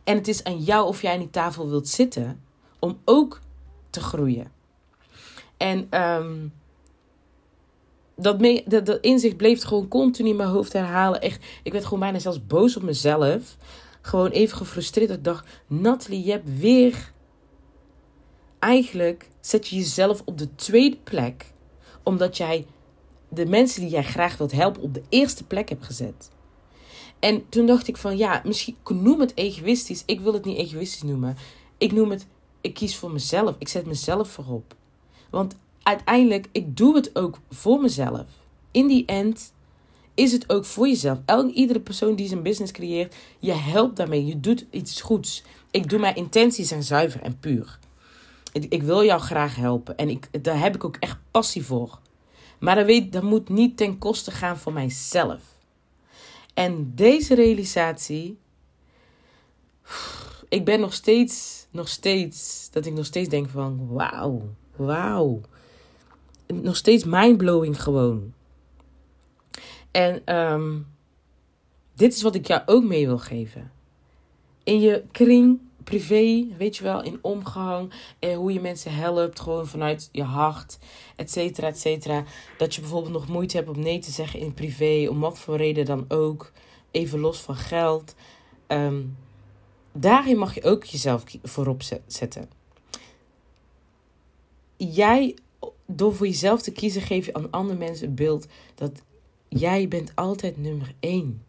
En 0.04 0.16
het 0.16 0.28
is 0.28 0.44
aan 0.44 0.58
jou 0.58 0.86
of 0.86 1.02
jij 1.02 1.12
aan 1.12 1.18
die 1.18 1.30
tafel 1.30 1.68
wilt 1.68 1.88
zitten 1.88 2.42
om 2.78 2.98
ook 3.04 3.40
te 3.90 4.00
groeien. 4.00 4.52
En 5.56 6.02
um, 6.02 6.52
dat, 8.16 8.38
dat, 8.66 8.86
dat 8.86 9.00
inzicht 9.00 9.36
bleef 9.36 9.62
gewoon 9.62 9.88
continu 9.88 10.28
in 10.28 10.36
mijn 10.36 10.48
hoofd 10.48 10.72
herhalen. 10.72 11.20
Echt, 11.20 11.44
ik 11.62 11.72
werd 11.72 11.84
gewoon 11.84 12.00
bijna 12.00 12.18
zelfs 12.18 12.46
boos 12.46 12.76
op 12.76 12.82
mezelf. 12.82 13.56
Gewoon 14.00 14.30
even 14.30 14.56
gefrustreerd. 14.56 15.10
Ik 15.10 15.24
dacht, 15.24 15.46
Natalie, 15.66 16.24
je 16.24 16.30
hebt 16.30 16.58
weer... 16.58 17.12
Eigenlijk 18.58 19.28
zet 19.40 19.68
je 19.68 19.76
jezelf 19.76 20.22
op 20.24 20.38
de 20.38 20.54
tweede 20.54 20.96
plek. 20.96 21.52
Omdat 22.10 22.36
jij 22.36 22.66
de 23.28 23.46
mensen 23.46 23.80
die 23.80 23.90
jij 23.90 24.04
graag 24.04 24.36
wilt 24.36 24.52
helpen 24.52 24.82
op 24.82 24.94
de 24.94 25.02
eerste 25.08 25.44
plek 25.44 25.68
hebt 25.68 25.84
gezet. 25.84 26.30
En 27.18 27.48
toen 27.48 27.66
dacht 27.66 27.88
ik 27.88 27.96
van, 27.96 28.16
ja, 28.16 28.42
misschien 28.44 28.76
noem 28.88 29.20
het 29.20 29.32
egoïstisch. 29.36 30.02
Ik 30.06 30.20
wil 30.20 30.32
het 30.32 30.44
niet 30.44 30.56
egoïstisch 30.56 31.02
noemen. 31.02 31.36
Ik 31.78 31.92
noem 31.92 32.10
het, 32.10 32.26
ik 32.60 32.74
kies 32.74 32.96
voor 32.96 33.10
mezelf. 33.10 33.54
Ik 33.58 33.68
zet 33.68 33.86
mezelf 33.86 34.30
voorop. 34.30 34.74
Want 35.30 35.56
uiteindelijk, 35.82 36.48
ik 36.52 36.76
doe 36.76 36.94
het 36.94 37.16
ook 37.16 37.38
voor 37.50 37.80
mezelf. 37.80 38.24
In 38.70 38.86
die 38.86 39.04
end 39.06 39.52
is 40.14 40.32
het 40.32 40.52
ook 40.52 40.64
voor 40.64 40.88
jezelf. 40.88 41.18
Iedere 41.54 41.80
persoon 41.80 42.14
die 42.14 42.28
zijn 42.28 42.42
business 42.42 42.72
creëert, 42.72 43.14
je 43.38 43.52
helpt 43.52 43.96
daarmee. 43.96 44.26
Je 44.26 44.40
doet 44.40 44.66
iets 44.70 45.00
goeds. 45.00 45.42
Ik 45.70 45.88
doe 45.88 45.98
mijn 45.98 46.14
intenties 46.14 46.68
zijn 46.68 46.82
zuiver 46.82 47.20
en 47.20 47.38
puur. 47.38 47.78
Ik, 48.52 48.82
wil 48.82 49.04
jou 49.04 49.20
graag 49.20 49.56
helpen. 49.56 49.96
En 49.96 50.08
ik, 50.08 50.44
daar 50.44 50.60
heb 50.60 50.74
ik 50.74 50.84
ook 50.84 50.96
echt 50.96 51.18
passie 51.30 51.64
voor. 51.64 51.98
Maar 52.58 52.74
dat, 52.74 52.86
weet, 52.86 53.22
moet 53.22 53.48
niet 53.48 53.76
ten 53.76 53.98
koste 53.98 54.30
gaan 54.30 54.58
van 54.58 54.72
mijzelf. 54.72 55.40
En 56.54 56.92
deze 56.94 57.34
realisatie. 57.34 58.38
Ik 60.48 60.64
ben 60.64 60.80
nog 60.80 60.92
steeds, 60.92 61.66
nog 61.70 61.88
steeds, 61.88 62.68
dat 62.70 62.86
ik 62.86 62.92
nog 62.92 63.04
steeds 63.04 63.28
denk 63.28 63.48
van 63.48 63.86
wauw, 63.88 64.42
wauw 64.76 65.40
nog 66.54 66.76
steeds 66.76 67.04
mindblowing 67.04 67.82
gewoon. 67.82 68.32
En 69.90 70.36
um, 70.36 70.86
dit 71.94 72.14
is 72.14 72.22
wat 72.22 72.34
ik 72.34 72.46
jou 72.46 72.62
ook 72.66 72.84
mee 72.84 73.06
wil 73.06 73.18
geven. 73.18 73.72
In 74.64 74.80
je 74.80 75.04
kring, 75.10 75.60
privé, 75.84 76.46
weet 76.58 76.76
je 76.76 76.82
wel, 76.82 77.02
in 77.02 77.18
omgang. 77.22 77.92
En 78.18 78.34
hoe 78.34 78.52
je 78.52 78.60
mensen 78.60 78.94
helpt, 78.94 79.40
gewoon 79.40 79.66
vanuit 79.66 80.08
je 80.12 80.22
hart, 80.22 80.78
et 81.16 81.30
cetera, 81.30 81.66
et 81.66 81.78
cetera. 81.78 82.24
Dat 82.58 82.74
je 82.74 82.80
bijvoorbeeld 82.80 83.12
nog 83.12 83.28
moeite 83.28 83.56
hebt 83.56 83.68
om 83.68 83.80
nee 83.80 83.98
te 83.98 84.10
zeggen 84.10 84.40
in 84.40 84.54
privé, 84.54 85.06
om 85.10 85.20
wat 85.20 85.38
voor 85.38 85.56
reden 85.56 85.84
dan 85.84 86.04
ook. 86.08 86.52
Even 86.90 87.18
los 87.18 87.40
van 87.40 87.56
geld. 87.56 88.14
Um, 88.68 89.16
daarin 89.92 90.38
mag 90.38 90.54
je 90.54 90.62
ook 90.62 90.84
jezelf 90.84 91.24
voorop 91.42 91.82
zetten. 92.06 92.50
Jij 94.76 95.36
door 95.86 96.14
voor 96.14 96.26
jezelf 96.26 96.62
te 96.62 96.72
kiezen, 96.72 97.02
geef 97.02 97.26
je 97.26 97.34
aan 97.34 97.50
andere 97.50 97.78
mensen 97.78 98.06
het 98.06 98.14
beeld 98.14 98.46
dat 98.74 99.02
jij 99.48 99.88
bent 99.88 100.12
altijd 100.14 100.56
nummer 100.56 100.94
één. 101.00 101.44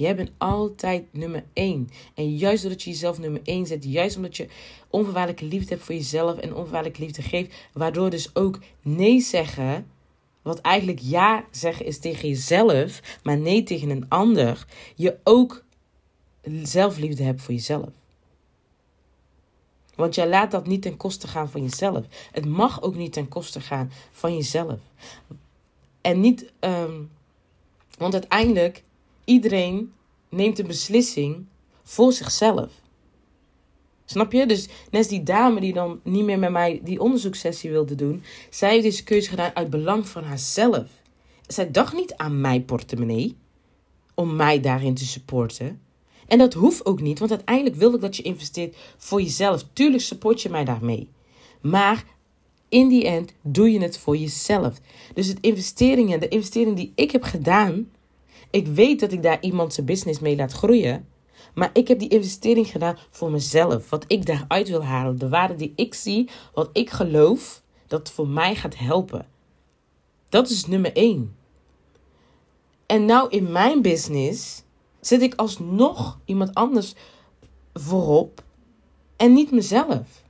Jij 0.00 0.16
bent 0.16 0.30
altijd 0.38 1.04
nummer 1.12 1.44
één. 1.52 1.90
En 2.14 2.36
juist 2.36 2.62
doordat 2.62 2.82
je 2.82 2.90
jezelf 2.90 3.18
nummer 3.18 3.40
één 3.44 3.66
zet, 3.66 3.84
juist 3.84 4.16
omdat 4.16 4.36
je 4.36 4.48
onvoorwaardelijke 4.90 5.44
liefde 5.44 5.68
hebt 5.68 5.82
voor 5.82 5.94
jezelf 5.94 6.38
en 6.38 6.54
onvoorwaardelijke 6.54 7.02
liefde 7.02 7.22
geeft, 7.22 7.54
waardoor 7.72 8.10
dus 8.10 8.34
ook 8.34 8.58
nee 8.82 9.20
zeggen, 9.20 9.86
wat 10.42 10.60
eigenlijk 10.60 10.98
ja 10.98 11.44
zeggen 11.50 11.86
is 11.86 11.98
tegen 11.98 12.28
jezelf, 12.28 13.18
maar 13.22 13.38
nee 13.38 13.62
tegen 13.62 13.90
een 13.90 14.08
ander, 14.08 14.66
je 14.94 15.18
ook 15.24 15.64
zelfliefde 16.62 17.22
hebt 17.22 17.42
voor 17.42 17.54
jezelf. 17.54 17.88
Want 19.94 20.14
jij 20.14 20.28
laat 20.28 20.50
dat 20.50 20.66
niet 20.66 20.82
ten 20.82 20.96
koste 20.96 21.28
gaan 21.28 21.50
van 21.50 21.62
jezelf. 21.62 22.04
Het 22.32 22.46
mag 22.46 22.82
ook 22.82 22.94
niet 22.94 23.12
ten 23.12 23.28
koste 23.28 23.60
gaan 23.60 23.92
van 24.12 24.36
jezelf. 24.36 24.78
En 26.00 26.20
niet, 26.20 26.52
um, 26.60 27.10
want 27.98 28.12
uiteindelijk, 28.12 28.82
iedereen 29.30 29.92
neemt 30.28 30.58
een 30.58 30.66
beslissing 30.66 31.46
voor 31.82 32.12
zichzelf. 32.12 32.70
Snap 34.04 34.32
je? 34.32 34.46
Dus 34.46 34.68
net 34.90 35.08
die 35.08 35.22
dame 35.22 35.60
die 35.60 35.72
dan 35.72 36.00
niet 36.04 36.24
meer 36.24 36.38
met 36.38 36.50
mij 36.50 36.80
die 36.84 37.00
onderzoekssessie 37.00 37.70
wilde 37.70 37.94
doen. 37.94 38.22
Zij 38.50 38.70
heeft 38.70 38.82
deze 38.82 39.04
keuze 39.04 39.28
gedaan 39.28 39.50
uit 39.54 39.70
belang 39.70 40.08
van 40.08 40.24
haarzelf. 40.24 40.88
Zij 41.46 41.70
dacht 41.70 41.94
niet 41.94 42.14
aan 42.14 42.40
mijn 42.40 42.64
portemonnee. 42.64 43.36
Om 44.14 44.36
mij 44.36 44.60
daarin 44.60 44.94
te 44.94 45.04
supporten. 45.04 45.80
En 46.26 46.38
dat 46.38 46.54
hoeft 46.54 46.86
ook 46.86 47.00
niet, 47.00 47.18
want 47.18 47.30
uiteindelijk 47.30 47.76
wil 47.76 47.94
ik 47.94 48.00
dat 48.00 48.16
je 48.16 48.22
investeert 48.22 48.76
voor 48.96 49.22
jezelf. 49.22 49.64
Tuurlijk 49.72 50.02
support 50.02 50.42
je 50.42 50.48
mij 50.48 50.64
daarmee. 50.64 51.08
Maar 51.60 52.04
in 52.68 52.88
die 52.88 53.06
end 53.06 53.32
doe 53.42 53.72
je 53.72 53.80
het 53.80 53.98
voor 53.98 54.16
jezelf. 54.16 54.80
Dus 55.14 55.26
het 55.26 55.38
investeringen, 55.40 56.20
de 56.20 56.28
investering 56.28 56.76
die 56.76 56.92
ik 56.94 57.10
heb 57.10 57.22
gedaan, 57.22 57.88
ik 58.50 58.66
weet 58.66 59.00
dat 59.00 59.12
ik 59.12 59.22
daar 59.22 59.40
iemand 59.40 59.74
zijn 59.74 59.86
business 59.86 60.20
mee 60.20 60.36
laat 60.36 60.52
groeien. 60.52 61.08
Maar 61.54 61.70
ik 61.72 61.88
heb 61.88 61.98
die 61.98 62.08
investering 62.08 62.66
gedaan 62.66 62.98
voor 63.10 63.30
mezelf. 63.30 63.90
Wat 63.90 64.04
ik 64.06 64.26
daaruit 64.26 64.68
wil 64.68 64.84
halen. 64.84 65.18
De 65.18 65.28
waarde 65.28 65.54
die 65.54 65.72
ik 65.76 65.94
zie. 65.94 66.28
Wat 66.54 66.70
ik 66.72 66.90
geloof 66.90 67.62
dat 67.86 68.10
voor 68.10 68.28
mij 68.28 68.54
gaat 68.54 68.78
helpen. 68.78 69.26
Dat 70.28 70.50
is 70.50 70.66
nummer 70.66 70.92
één. 70.92 71.36
En 72.86 73.04
nou 73.04 73.30
in 73.30 73.52
mijn 73.52 73.82
business 73.82 74.62
zet 75.00 75.22
ik 75.22 75.34
alsnog 75.34 76.18
iemand 76.24 76.54
anders 76.54 76.94
voorop 77.72 78.42
en 79.16 79.32
niet 79.32 79.50
mezelf. 79.50 80.22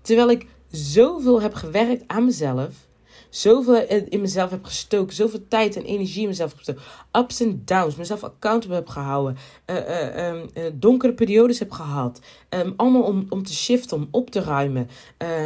Terwijl 0.00 0.30
ik 0.30 0.46
zoveel 0.70 1.42
heb 1.42 1.54
gewerkt 1.54 2.02
aan 2.06 2.24
mezelf, 2.24 2.87
zoveel 3.30 3.86
in 4.08 4.20
mezelf 4.20 4.50
heb 4.50 4.64
gestoken, 4.64 5.14
zoveel 5.14 5.48
tijd 5.48 5.76
en 5.76 5.84
energie 5.84 6.22
in 6.22 6.28
mezelf 6.28 6.48
heb 6.48 6.58
gestoken, 6.58 6.82
ups 7.12 7.40
en 7.40 7.62
downs, 7.64 7.96
mezelf 7.96 8.24
accountable 8.24 8.76
heb 8.76 8.88
gehouden, 8.88 9.36
uh, 9.66 10.32
uh, 10.32 10.42
donkere 10.74 11.12
periodes 11.12 11.58
heb 11.58 11.70
gehad, 11.70 12.20
um, 12.50 12.72
allemaal 12.76 13.02
om, 13.02 13.26
om 13.28 13.42
te 13.42 13.54
shiften, 13.54 13.96
om 13.96 14.08
op 14.10 14.30
te 14.30 14.40
ruimen. 14.40 14.88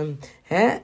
Um, 0.00 0.18
hè, 0.42 0.76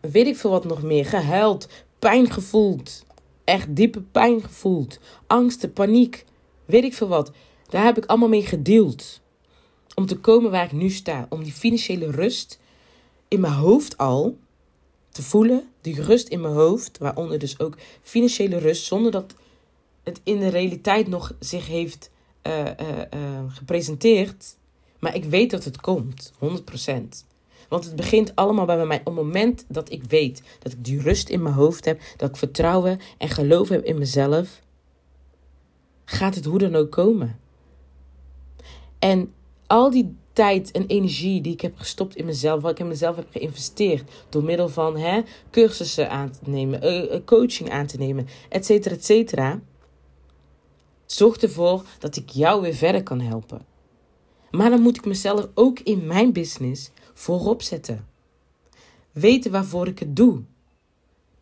weet 0.00 0.26
ik 0.26 0.36
veel 0.36 0.50
wat 0.50 0.64
nog 0.64 0.82
meer, 0.82 1.06
gehuild, 1.06 1.68
pijn 1.98 2.30
gevoeld, 2.30 3.04
echt 3.44 3.76
diepe 3.76 4.00
pijn 4.00 4.42
gevoeld. 4.42 4.98
Angsten, 5.26 5.72
paniek, 5.72 6.24
weet 6.64 6.84
ik 6.84 6.94
veel 6.94 7.08
wat. 7.08 7.32
Daar 7.68 7.84
heb 7.84 7.96
ik 7.96 8.06
allemaal 8.06 8.28
mee 8.28 8.46
gedeeld. 8.46 9.20
Om 9.94 10.06
te 10.06 10.16
komen 10.16 10.50
waar 10.50 10.64
ik 10.64 10.72
nu 10.72 10.90
sta. 10.90 11.26
Om 11.28 11.42
die 11.42 11.52
financiële 11.52 12.10
rust 12.10 12.58
in 13.28 13.40
mijn 13.40 13.52
hoofd 13.52 13.98
al 13.98 14.38
te 15.14 15.22
voelen. 15.22 15.68
Die 15.80 16.02
rust 16.02 16.28
in 16.28 16.40
mijn 16.40 16.54
hoofd, 16.54 16.98
waaronder 16.98 17.38
dus 17.38 17.58
ook 17.58 17.76
financiële 18.02 18.58
rust, 18.58 18.84
zonder 18.84 19.12
dat 19.12 19.34
het 20.02 20.20
in 20.24 20.38
de 20.38 20.48
realiteit 20.48 21.08
nog 21.08 21.34
zich 21.38 21.66
heeft 21.66 22.10
uh, 22.46 22.58
uh, 22.58 22.70
uh, 23.14 23.40
gepresenteerd. 23.48 24.56
Maar 24.98 25.14
ik 25.14 25.24
weet 25.24 25.50
dat 25.50 25.64
het 25.64 25.80
komt, 25.80 26.32
100%. 26.34 26.38
Want 27.68 27.84
het 27.84 27.96
begint 27.96 28.34
allemaal 28.34 28.64
bij 28.64 28.86
mij. 28.86 28.98
Op 28.98 29.04
het 29.04 29.14
moment 29.14 29.64
dat 29.68 29.90
ik 29.90 30.04
weet 30.04 30.42
dat 30.58 30.72
ik 30.72 30.84
die 30.84 31.00
rust 31.00 31.28
in 31.28 31.42
mijn 31.42 31.54
hoofd 31.54 31.84
heb, 31.84 32.00
dat 32.16 32.28
ik 32.28 32.36
vertrouwen 32.36 33.00
en 33.18 33.28
geloof 33.28 33.68
heb 33.68 33.84
in 33.84 33.98
mezelf, 33.98 34.60
gaat 36.04 36.34
het 36.34 36.44
hoe 36.44 36.58
dan 36.58 36.74
ook 36.74 36.90
komen. 36.90 37.38
En 38.98 39.32
al 39.66 39.90
die 39.90 40.16
tijd 40.34 40.70
en 40.70 40.86
energie 40.86 41.40
die 41.40 41.52
ik 41.52 41.60
heb 41.60 41.78
gestopt 41.78 42.16
in 42.16 42.24
mezelf, 42.24 42.62
wat 42.62 42.70
ik 42.70 42.78
in 42.78 42.88
mezelf 42.88 43.16
heb 43.16 43.26
geïnvesteerd, 43.30 44.10
door 44.28 44.44
middel 44.44 44.68
van 44.68 44.96
hè, 44.96 45.20
cursussen 45.50 46.10
aan 46.10 46.30
te 46.30 46.50
nemen, 46.50 46.84
uh, 46.84 47.20
coaching 47.24 47.70
aan 47.70 47.86
te 47.86 47.96
nemen, 47.96 48.26
et 48.48 48.64
cetera, 48.64 48.94
et 48.94 49.04
cetera, 49.04 49.60
zorgt 51.06 51.42
ervoor 51.42 51.84
dat 51.98 52.16
ik 52.16 52.30
jou 52.30 52.62
weer 52.62 52.74
verder 52.74 53.02
kan 53.02 53.20
helpen. 53.20 53.66
Maar 54.50 54.70
dan 54.70 54.80
moet 54.80 54.96
ik 54.96 55.04
mezelf 55.04 55.48
ook 55.54 55.80
in 55.80 56.06
mijn 56.06 56.32
business 56.32 56.90
voorop 57.14 57.62
zetten. 57.62 58.06
Weten 59.12 59.50
waarvoor 59.50 59.86
ik 59.86 59.98
het 59.98 60.16
doe. 60.16 60.42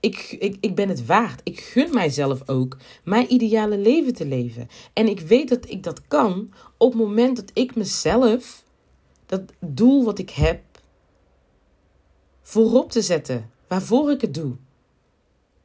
Ik, 0.01 0.37
ik, 0.39 0.57
ik 0.61 0.75
ben 0.75 0.89
het 0.89 1.07
waard. 1.07 1.41
Ik 1.45 1.61
gun 1.61 1.95
mijzelf 1.95 2.49
ook 2.49 2.77
mijn 3.05 3.33
ideale 3.33 3.79
leven 3.79 4.15
te 4.15 4.27
leven. 4.27 4.69
En 4.93 5.09
ik 5.09 5.21
weet 5.21 5.49
dat 5.49 5.71
ik 5.71 5.83
dat 5.83 6.01
kan 6.09 6.53
op 6.77 6.93
het 6.93 7.01
moment 7.01 7.37
dat 7.37 7.51
ik 7.53 7.75
mezelf, 7.75 8.65
dat 9.33 9.43
doel 9.59 10.05
wat 10.05 10.19
ik 10.19 10.31
heb, 10.31 10.61
voorop 12.43 12.91
te 12.91 13.03
zetten. 13.03 13.51
Waarvoor 13.69 14.11
ik 14.11 14.21
het 14.21 14.35
doe. 14.35 14.53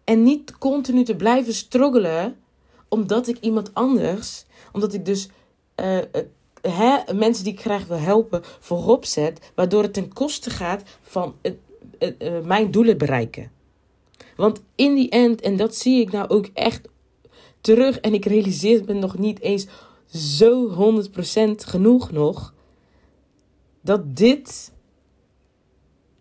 En 0.04 0.24
niet 0.24 0.58
continu 0.58 1.04
te 1.04 1.16
blijven 1.16 1.54
struggelen 1.54 2.36
omdat 2.88 3.28
ik 3.28 3.38
iemand 3.40 3.74
anders, 3.74 4.46
omdat 4.72 4.94
ik 4.94 5.06
dus 5.06 5.30
uh, 5.76 5.98
hè, 6.62 7.14
mensen 7.14 7.44
die 7.44 7.54
ik 7.54 7.60
graag 7.60 7.86
wil 7.86 7.98
helpen 7.98 8.42
voorop 8.60 9.06
zet, 9.06 9.52
waardoor 9.56 9.84
het 9.84 9.94
ten 9.94 10.14
koste 10.14 10.50
gaat 10.50 10.84
van 11.02 11.36
uh, 12.00 12.40
mijn 12.44 12.72
doelen 12.72 12.98
bereiken. 12.98 13.52
Want 14.36 14.62
in 14.76 14.96
die 14.96 15.10
end, 15.10 15.42
en 15.42 15.58
dat 15.58 15.76
zie 15.76 16.02
ik 16.02 16.12
nou 16.12 16.30
ook 16.30 16.50
echt 16.54 16.88
terug. 17.62 18.00
En 18.00 18.14
ik 18.14 18.26
realiseer 18.26 18.84
me 18.86 18.94
nog 18.94 19.18
niet 19.18 19.40
eens 19.40 19.68
zo 20.14 20.70
100% 21.08 21.12
genoeg 21.56 22.12
nog. 22.12 22.56
Dat 23.88 24.16
dit 24.16 24.72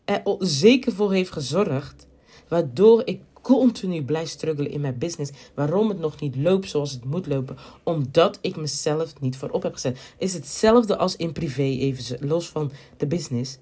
er 0.05 0.23
zeker 0.39 0.93
voor 0.93 1.13
heeft 1.13 1.33
gezorgd. 1.33 2.07
Waardoor 2.49 3.03
ik 3.05 3.21
continu 3.43 4.05
blijf 4.05 4.29
struggelen 4.29 4.71
in 4.71 4.81
mijn 4.81 4.99
business. 4.99 5.33
Waarom 5.55 5.89
het 5.89 5.99
nog 5.99 6.21
niet 6.21 6.37
loopt 6.37 6.69
zoals 6.69 6.93
het 6.93 7.05
moet 7.05 7.27
lopen. 7.27 7.57
Omdat 7.83 8.39
ik 8.41 8.57
mezelf 8.57 9.21
niet 9.21 9.37
voorop 9.37 9.63
heb 9.63 9.73
gezet. 9.73 10.15
Is 10.19 10.35
hetzelfde 10.35 10.97
als 10.97 11.17
in 11.17 11.33
privé, 11.33 11.63
even 11.63 12.29
los 12.29 12.49
van 12.49 12.73
de 12.97 13.07
business. 13.07 13.59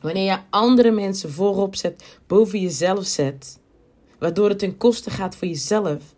Wanneer 0.00 0.24
je 0.24 0.38
andere 0.50 0.90
mensen 0.90 1.32
voorop 1.32 1.76
zet, 1.76 2.18
boven 2.26 2.60
jezelf 2.60 3.06
zet. 3.06 3.58
Waardoor 4.18 4.48
het 4.48 4.58
ten 4.58 4.76
koste 4.76 5.10
gaat 5.10 5.36
voor 5.36 5.48
jezelf. 5.48 6.14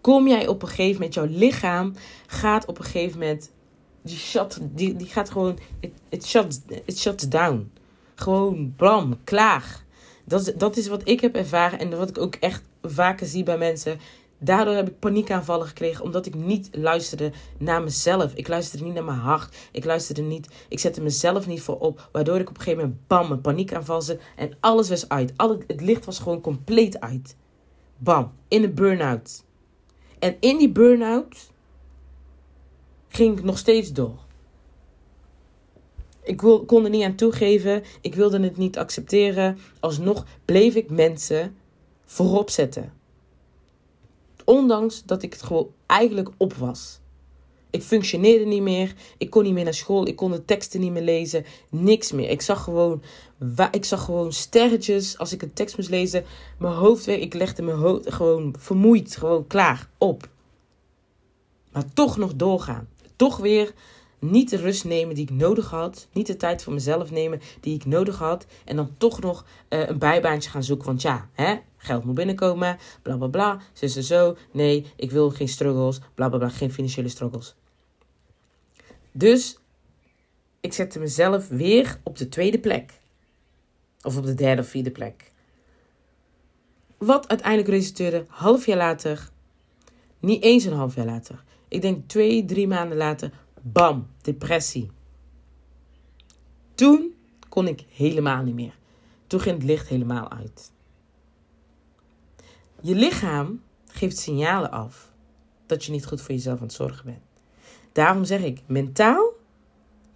Kom 0.00 0.28
jij 0.28 0.46
op 0.46 0.62
een 0.62 0.68
gegeven 0.68 0.94
moment, 0.94 1.14
jouw 1.14 1.26
lichaam 1.30 1.92
gaat 2.26 2.66
op 2.66 2.78
een 2.78 2.84
gegeven 2.84 3.18
moment. 3.18 3.50
Die, 4.08 4.16
shut, 4.16 4.58
die, 4.62 4.96
die 4.96 5.06
gaat 5.06 5.30
gewoon. 5.30 5.58
It, 6.08 6.26
shuts, 6.26 6.60
it 6.84 6.98
shuts 6.98 7.28
down. 7.28 7.72
Gewoon 8.14 8.74
blam, 8.76 9.18
klaar. 9.24 9.84
Dat 10.24 10.52
dat 10.56 10.76
is 10.76 10.88
wat 10.88 11.08
ik 11.08 11.20
heb 11.20 11.36
ervaren 11.36 11.78
en 11.78 11.98
wat 11.98 12.08
ik 12.08 12.18
ook 12.18 12.34
echt 12.34 12.62
vaker 12.82 13.26
zie 13.26 13.42
bij 13.42 13.58
mensen. 13.58 13.98
Daardoor 14.38 14.74
heb 14.74 14.88
ik 14.88 14.98
paniekaanvallen 14.98 15.66
gekregen 15.66 16.04
omdat 16.04 16.26
ik 16.26 16.34
niet 16.34 16.68
luisterde 16.72 17.32
naar 17.58 17.82
mezelf. 17.82 18.34
Ik 18.34 18.48
luisterde 18.48 18.84
niet 18.84 18.94
naar 18.94 19.04
mijn 19.04 19.18
hart. 19.18 19.56
Ik 19.72 19.84
luisterde 19.84 20.22
niet. 20.22 20.48
Ik 20.68 20.78
zette 20.78 21.00
mezelf 21.00 21.46
niet 21.46 21.62
voor 21.62 21.78
op. 21.78 22.08
Waardoor 22.12 22.38
ik 22.38 22.48
op 22.48 22.56
een 22.56 22.62
gegeven 22.62 22.82
moment 22.82 23.06
bam, 23.06 23.30
een 23.30 23.40
paniekaanval 23.40 24.02
zat. 24.02 24.18
En 24.36 24.56
alles 24.60 24.88
was 24.88 25.08
uit. 25.08 25.32
Alle, 25.36 25.58
het 25.66 25.80
licht 25.80 26.04
was 26.04 26.18
gewoon 26.18 26.40
compleet 26.40 27.00
uit. 27.00 27.36
Bam, 27.96 28.32
in 28.48 28.62
een 28.62 28.74
burn-out. 28.74 29.44
En 30.18 30.36
in 30.40 30.58
die 30.58 30.70
burn-out 30.70 31.50
ging 33.08 33.38
ik 33.38 33.44
nog 33.44 33.58
steeds 33.58 33.92
door. 33.92 34.26
Ik 36.22 36.40
wil, 36.40 36.64
kon 36.64 36.84
er 36.84 36.90
niet 36.90 37.04
aan 37.04 37.14
toegeven. 37.14 37.82
Ik 38.00 38.14
wilde 38.14 38.40
het 38.40 38.56
niet 38.56 38.78
accepteren. 38.78 39.58
Alsnog 39.80 40.26
bleef 40.44 40.74
ik 40.74 40.90
mensen 40.90 41.56
voorop 42.04 42.50
zetten. 42.50 42.92
Ondanks 44.44 45.02
dat 45.04 45.22
ik 45.22 45.32
het 45.32 45.42
gewoon 45.42 45.70
eigenlijk 45.86 46.30
op 46.36 46.54
was. 46.54 47.00
Ik 47.70 47.82
functioneerde 47.82 48.44
niet 48.44 48.62
meer. 48.62 48.94
Ik 49.18 49.30
kon 49.30 49.42
niet 49.42 49.52
meer 49.52 49.64
naar 49.64 49.74
school. 49.74 50.06
Ik 50.06 50.16
kon 50.16 50.30
de 50.30 50.44
teksten 50.44 50.80
niet 50.80 50.92
meer 50.92 51.02
lezen. 51.02 51.44
Niks 51.68 52.12
meer. 52.12 52.30
Ik 52.30 52.42
zag 52.42 52.64
gewoon, 52.64 53.02
ik 53.70 53.84
zag 53.84 54.04
gewoon 54.04 54.32
sterretjes 54.32 55.18
als 55.18 55.32
ik 55.32 55.42
een 55.42 55.52
tekst 55.52 55.76
moest 55.76 55.88
lezen. 55.88 56.24
Mijn 56.58 56.74
hoofd 56.74 57.04
weg. 57.04 57.18
Ik 57.18 57.34
legde 57.34 57.62
mijn 57.62 57.78
hoofd 57.78 58.12
gewoon 58.12 58.54
vermoeid. 58.58 59.16
Gewoon 59.16 59.46
klaar. 59.46 59.88
Op. 59.98 60.28
Maar 61.72 61.84
toch 61.94 62.16
nog 62.16 62.34
doorgaan. 62.34 62.88
Toch 63.18 63.36
weer 63.36 63.74
niet 64.18 64.50
de 64.50 64.56
rust 64.56 64.84
nemen 64.84 65.14
die 65.14 65.24
ik 65.24 65.30
nodig 65.30 65.70
had. 65.70 66.08
Niet 66.12 66.26
de 66.26 66.36
tijd 66.36 66.62
voor 66.62 66.72
mezelf 66.72 67.10
nemen 67.10 67.40
die 67.60 67.74
ik 67.74 67.84
nodig 67.84 68.18
had. 68.18 68.46
En 68.64 68.76
dan 68.76 68.94
toch 68.98 69.20
nog 69.20 69.44
uh, 69.68 69.88
een 69.88 69.98
bijbaantje 69.98 70.50
gaan 70.50 70.64
zoeken. 70.64 70.86
Want 70.86 71.02
ja, 71.02 71.28
hè, 71.32 71.56
geld 71.76 72.04
moet 72.04 72.14
binnenkomen. 72.14 72.78
Bla 73.02 73.16
bla 73.16 73.26
bla. 73.26 73.60
Zo 73.72 73.86
zo 73.86 74.00
zo. 74.00 74.36
Nee, 74.52 74.86
ik 74.96 75.10
wil 75.10 75.30
geen 75.30 75.48
struggles. 75.48 76.00
Bla 76.14 76.28
bla 76.28 76.38
bla. 76.38 76.48
Geen 76.48 76.72
financiële 76.72 77.08
struggles. 77.08 77.54
Dus 79.12 79.58
ik 80.60 80.72
zette 80.72 80.98
mezelf 80.98 81.48
weer 81.48 82.00
op 82.02 82.18
de 82.18 82.28
tweede 82.28 82.58
plek. 82.58 83.00
Of 84.02 84.16
op 84.16 84.24
de 84.24 84.34
derde 84.34 84.62
of 84.62 84.68
vierde 84.68 84.90
plek. 84.90 85.32
Wat 86.98 87.28
uiteindelijk 87.28 87.68
resulteerde 87.68 88.24
half 88.28 88.66
jaar 88.66 88.76
later. 88.76 89.28
Niet 90.20 90.42
eens 90.42 90.64
een 90.64 90.72
half 90.72 90.94
jaar 90.94 91.06
later. 91.06 91.46
Ik 91.68 91.82
denk 91.82 92.08
twee, 92.08 92.44
drie 92.44 92.66
maanden 92.66 92.96
later 92.96 93.32
Bam, 93.62 94.06
depressie. 94.22 94.90
Toen 96.74 97.14
kon 97.48 97.66
ik 97.66 97.84
helemaal 97.88 98.42
niet 98.42 98.54
meer. 98.54 98.78
Toen 99.26 99.40
ging 99.40 99.56
het 99.56 99.64
licht 99.64 99.88
helemaal 99.88 100.30
uit. 100.30 100.72
Je 102.80 102.94
lichaam 102.94 103.62
geeft 103.86 104.18
signalen 104.18 104.70
af 104.70 105.12
dat 105.66 105.84
je 105.84 105.92
niet 105.92 106.06
goed 106.06 106.20
voor 106.20 106.34
jezelf 106.34 106.58
aan 106.58 106.66
het 106.66 106.72
zorgen 106.72 107.04
bent. 107.04 107.22
Daarom 107.92 108.24
zeg 108.24 108.42
ik, 108.42 108.62
mentaal 108.66 109.32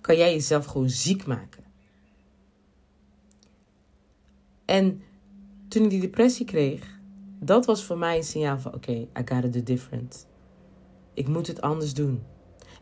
kan 0.00 0.16
jij 0.16 0.32
jezelf 0.32 0.66
gewoon 0.66 0.90
ziek 0.90 1.26
maken. 1.26 1.64
En 4.64 5.02
toen 5.68 5.82
ik 5.82 5.90
die 5.90 6.00
depressie 6.00 6.46
kreeg, 6.46 6.98
dat 7.40 7.66
was 7.66 7.84
voor 7.84 7.98
mij 7.98 8.16
een 8.16 8.24
signaal 8.24 8.58
van 8.58 8.74
oké, 8.74 8.90
okay, 8.90 9.22
I 9.22 9.34
gotta 9.34 9.48
do 9.48 9.62
different. 9.62 10.26
Ik 11.14 11.28
moet 11.28 11.46
het 11.46 11.60
anders 11.60 11.94
doen. 11.94 12.22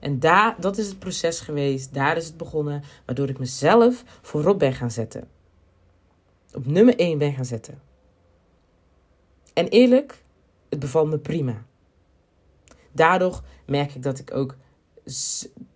En 0.00 0.18
daar, 0.18 0.56
dat 0.60 0.78
is 0.78 0.86
het 0.86 0.98
proces 0.98 1.40
geweest. 1.40 1.94
Daar 1.94 2.16
is 2.16 2.26
het 2.26 2.36
begonnen. 2.36 2.82
Waardoor 3.06 3.28
ik 3.28 3.38
mezelf 3.38 4.04
voorop 4.22 4.58
ben 4.58 4.72
gaan 4.72 4.90
zetten. 4.90 5.28
Op 6.54 6.66
nummer 6.66 6.98
1 6.98 7.18
ben 7.18 7.32
gaan 7.32 7.44
zetten. 7.44 7.80
En 9.54 9.68
eerlijk, 9.68 10.22
het 10.68 10.78
bevalt 10.78 11.08
me 11.08 11.18
prima. 11.18 11.64
Daardoor 12.92 13.42
merk 13.66 13.94
ik 13.94 14.02
dat 14.02 14.18
ik 14.18 14.34
ook 14.34 14.56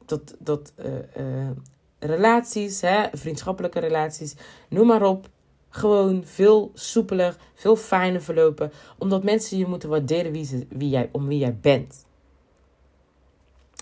dat, 0.05 0.37
dat 0.39 0.73
uh, 0.77 0.95
uh, 1.19 1.51
relaties, 1.99 2.81
hè, 2.81 3.07
vriendschappelijke 3.13 3.81
relaties, 3.81 4.35
noem 4.69 4.87
maar 4.87 5.03
op, 5.03 5.29
gewoon 5.69 6.25
veel 6.25 6.71
soepeler, 6.75 7.37
veel 7.55 7.77
fijner 7.77 8.23
verlopen. 8.23 8.73
Omdat 8.99 9.25
mensen 9.25 9.59
je 9.59 9.67
moeten 9.67 9.89
waarderen 9.89 10.33
wie, 10.33 10.67
wie 10.69 10.89
jij, 10.89 11.09
om 11.13 11.27
wie 11.27 11.39
jij 11.39 11.59
bent. 11.61 12.07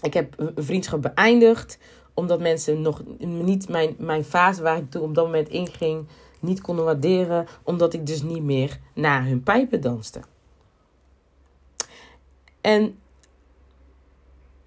Ik 0.02 0.14
heb 0.14 0.34
een 0.36 0.64
vriendschap 0.64 1.02
beëindigd 1.02 1.78
omdat 2.14 2.40
mensen 2.40 2.80
nog 2.80 3.02
niet 3.18 3.68
mijn, 3.68 3.94
mijn 3.98 4.24
fase 4.24 4.62
waar 4.62 4.76
ik 4.76 4.90
toen 4.90 5.02
op 5.02 5.14
dat 5.14 5.24
moment 5.24 5.48
inging 5.48 6.06
niet 6.40 6.60
konden 6.60 6.84
waarderen. 6.84 7.46
Omdat 7.62 7.94
ik 7.94 8.06
dus 8.06 8.22
niet 8.22 8.42
meer 8.42 8.78
naar 8.94 9.24
hun 9.24 9.42
pijpen 9.42 9.80
danste. 9.80 10.20
En 12.60 12.98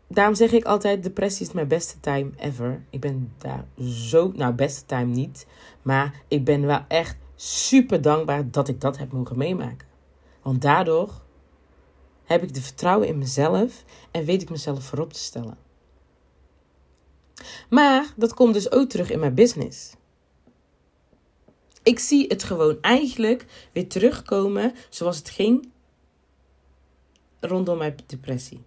daarom 0.07 0.35
zeg 0.35 0.51
ik 0.51 0.65
altijd: 0.65 1.03
depressie 1.03 1.45
is 1.45 1.53
mijn 1.53 1.67
beste 1.67 1.99
time 1.99 2.29
ever. 2.37 2.83
Ik 2.89 2.99
ben 2.99 3.33
daar 3.37 3.65
zo, 3.79 4.31
nou, 4.35 4.53
beste 4.53 4.85
time 4.85 5.13
niet. 5.13 5.47
Maar 5.81 6.21
ik 6.27 6.45
ben 6.45 6.65
wel 6.65 6.85
echt 6.87 7.17
super 7.35 8.01
dankbaar 8.01 8.51
dat 8.51 8.67
ik 8.67 8.81
dat 8.81 8.97
heb 8.97 9.11
mogen 9.11 9.37
meemaken. 9.37 9.87
Want 10.41 10.61
daardoor 10.61 11.09
heb 12.25 12.43
ik 12.43 12.53
de 12.53 12.61
vertrouwen 12.61 13.07
in 13.07 13.17
mezelf 13.17 13.83
en 14.11 14.25
weet 14.25 14.41
ik 14.41 14.49
mezelf 14.49 14.83
voorop 14.83 15.13
te 15.13 15.19
stellen. 15.19 15.57
Maar 17.69 18.13
dat 18.15 18.33
komt 18.33 18.53
dus 18.53 18.71
ook 18.71 18.89
terug 18.89 19.09
in 19.09 19.19
mijn 19.19 19.33
business. 19.33 19.93
Ik 21.83 21.99
zie 21.99 22.27
het 22.27 22.43
gewoon 22.43 22.77
eigenlijk 22.81 23.45
weer 23.71 23.87
terugkomen 23.87 24.73
zoals 24.89 25.17
het 25.17 25.29
ging 25.29 25.69
rondom 27.39 27.77
mijn 27.77 27.95
depressie. 28.05 28.61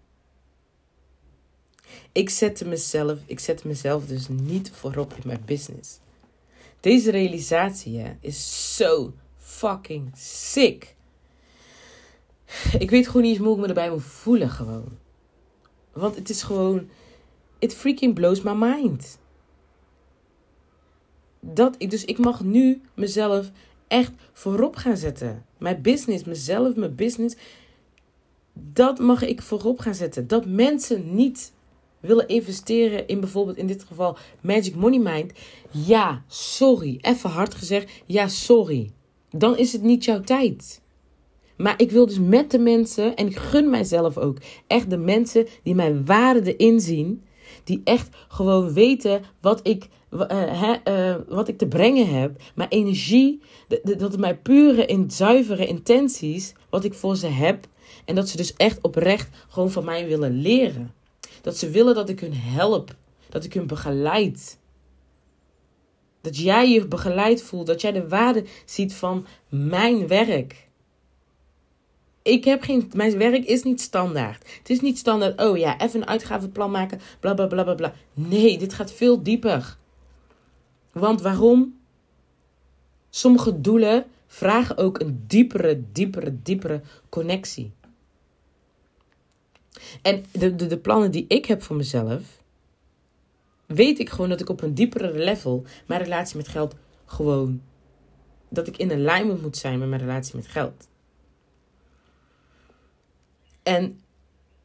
Ik 2.12 2.30
zette 2.30 2.64
mezelf, 2.64 3.18
ik 3.26 3.40
zette 3.40 3.66
mezelf 3.66 4.06
dus 4.06 4.28
niet 4.28 4.70
voorop 4.70 5.12
in 5.12 5.22
mijn 5.24 5.42
business. 5.44 5.98
Deze 6.80 7.10
realisatie 7.10 8.16
is 8.20 8.76
zo 8.76 9.12
fucking 9.36 10.10
sick. 10.16 10.96
Ik 12.78 12.90
weet 12.90 13.06
gewoon 13.06 13.22
niet 13.22 13.36
eens 13.36 13.44
hoe 13.44 13.54
ik 13.54 13.60
me 13.60 13.66
erbij 13.66 13.90
moet 13.90 14.02
voelen 14.02 14.50
gewoon. 14.50 14.88
Want 15.92 16.14
het 16.14 16.30
is 16.30 16.42
gewoon... 16.42 16.88
It 17.58 17.74
freaking 17.74 18.14
blows 18.14 18.42
my 18.42 18.52
mind. 18.52 19.18
Dat, 21.40 21.78
dus 21.78 22.04
ik 22.04 22.18
mag 22.18 22.44
nu 22.44 22.80
mezelf 22.94 23.50
echt 23.88 24.12
voorop 24.32 24.76
gaan 24.76 24.96
zetten. 24.96 25.44
Mijn 25.58 25.82
business, 25.82 26.24
mezelf, 26.24 26.76
mijn 26.76 26.94
business. 26.94 27.36
Dat 28.52 28.98
mag 28.98 29.22
ik 29.22 29.42
voorop 29.42 29.78
gaan 29.78 29.94
zetten. 29.94 30.26
Dat 30.26 30.46
mensen 30.46 31.14
niet 31.14 31.52
willen 32.00 32.28
investeren 32.28 33.06
in 33.06 33.20
bijvoorbeeld 33.20 33.56
in 33.56 33.66
dit 33.66 33.84
geval 33.84 34.16
Magic 34.40 34.74
Money 34.74 34.98
Mind. 34.98 35.32
Ja, 35.70 36.22
sorry. 36.26 36.98
Even 37.00 37.30
hard 37.30 37.54
gezegd. 37.54 37.90
Ja, 38.06 38.28
sorry. 38.28 38.90
Dan 39.30 39.56
is 39.56 39.72
het 39.72 39.82
niet 39.82 40.04
jouw 40.04 40.20
tijd. 40.20 40.80
Maar 41.58 41.74
ik 41.76 41.90
wil 41.90 42.06
dus 42.06 42.18
met 42.18 42.50
de 42.50 42.58
mensen, 42.58 43.16
en 43.16 43.26
ik 43.26 43.36
gun 43.36 43.70
mijzelf 43.70 44.18
ook, 44.18 44.38
echt 44.66 44.90
de 44.90 44.96
mensen 44.96 45.46
die 45.62 45.74
mijn 45.74 46.06
waarde 46.06 46.56
inzien. 46.56 47.22
Die 47.64 47.80
echt 47.84 48.16
gewoon 48.28 48.72
weten 48.72 49.22
wat 49.40 49.60
ik, 49.62 49.88
uh, 50.10 50.74
uh, 50.88 51.14
wat 51.28 51.48
ik 51.48 51.58
te 51.58 51.66
brengen 51.66 52.08
heb. 52.20 52.40
Mijn 52.54 52.68
energie, 52.68 53.40
dat 53.82 54.00
het 54.00 54.18
mijn 54.18 54.42
pure 54.42 54.86
en 54.86 55.10
zuivere 55.10 55.66
intenties, 55.66 56.54
wat 56.70 56.84
ik 56.84 56.94
voor 56.94 57.16
ze 57.16 57.26
heb. 57.26 57.66
En 58.04 58.14
dat 58.14 58.28
ze 58.28 58.36
dus 58.36 58.54
echt 58.54 58.80
oprecht 58.80 59.28
gewoon 59.48 59.70
van 59.70 59.84
mij 59.84 60.06
willen 60.06 60.32
leren. 60.32 60.94
Dat 61.42 61.56
ze 61.56 61.70
willen 61.70 61.94
dat 61.94 62.08
ik 62.08 62.20
hun 62.20 62.34
help. 62.34 62.94
Dat 63.28 63.44
ik 63.44 63.54
hun 63.54 63.66
begeleid. 63.66 64.58
Dat 66.20 66.38
jij 66.38 66.70
je 66.70 66.86
begeleid 66.86 67.42
voelt. 67.42 67.66
Dat 67.66 67.80
jij 67.80 67.92
de 67.92 68.08
waarde 68.08 68.44
ziet 68.64 68.94
van 68.94 69.26
mijn 69.48 70.06
werk. 70.06 70.67
Ik 72.28 72.44
heb 72.44 72.62
geen, 72.62 72.90
mijn 72.94 73.18
werk 73.18 73.44
is 73.44 73.62
niet 73.62 73.80
standaard. 73.80 74.50
Het 74.58 74.70
is 74.70 74.80
niet 74.80 74.98
standaard, 74.98 75.40
oh 75.40 75.56
ja, 75.56 75.80
even 75.80 76.00
een 76.00 76.08
uitgavenplan 76.08 76.70
maken, 76.70 77.00
bla 77.20 77.34
bla 77.34 77.46
bla 77.46 77.62
bla 77.62 77.74
bla. 77.74 77.92
Nee, 78.14 78.58
dit 78.58 78.72
gaat 78.72 78.92
veel 78.92 79.22
dieper. 79.22 79.76
Want 80.92 81.20
waarom? 81.20 81.78
Sommige 83.10 83.60
doelen 83.60 84.04
vragen 84.26 84.76
ook 84.76 85.00
een 85.00 85.24
diepere, 85.26 85.82
diepere, 85.92 86.42
diepere 86.42 86.80
connectie. 87.08 87.72
En 90.02 90.24
de, 90.32 90.54
de, 90.54 90.66
de 90.66 90.78
plannen 90.78 91.10
die 91.10 91.24
ik 91.28 91.44
heb 91.44 91.62
voor 91.62 91.76
mezelf, 91.76 92.42
weet 93.66 93.98
ik 93.98 94.10
gewoon 94.10 94.28
dat 94.28 94.40
ik 94.40 94.48
op 94.48 94.62
een 94.62 94.74
diepere 94.74 95.12
level 95.12 95.64
mijn 95.86 96.02
relatie 96.02 96.36
met 96.36 96.48
geld 96.48 96.74
gewoon. 97.04 97.62
Dat 98.48 98.66
ik 98.66 98.76
in 98.76 98.92
alignment 98.92 99.42
moet 99.42 99.56
zijn 99.56 99.78
met 99.78 99.88
mijn 99.88 100.00
relatie 100.00 100.36
met 100.36 100.46
geld. 100.46 100.87
En 103.68 104.00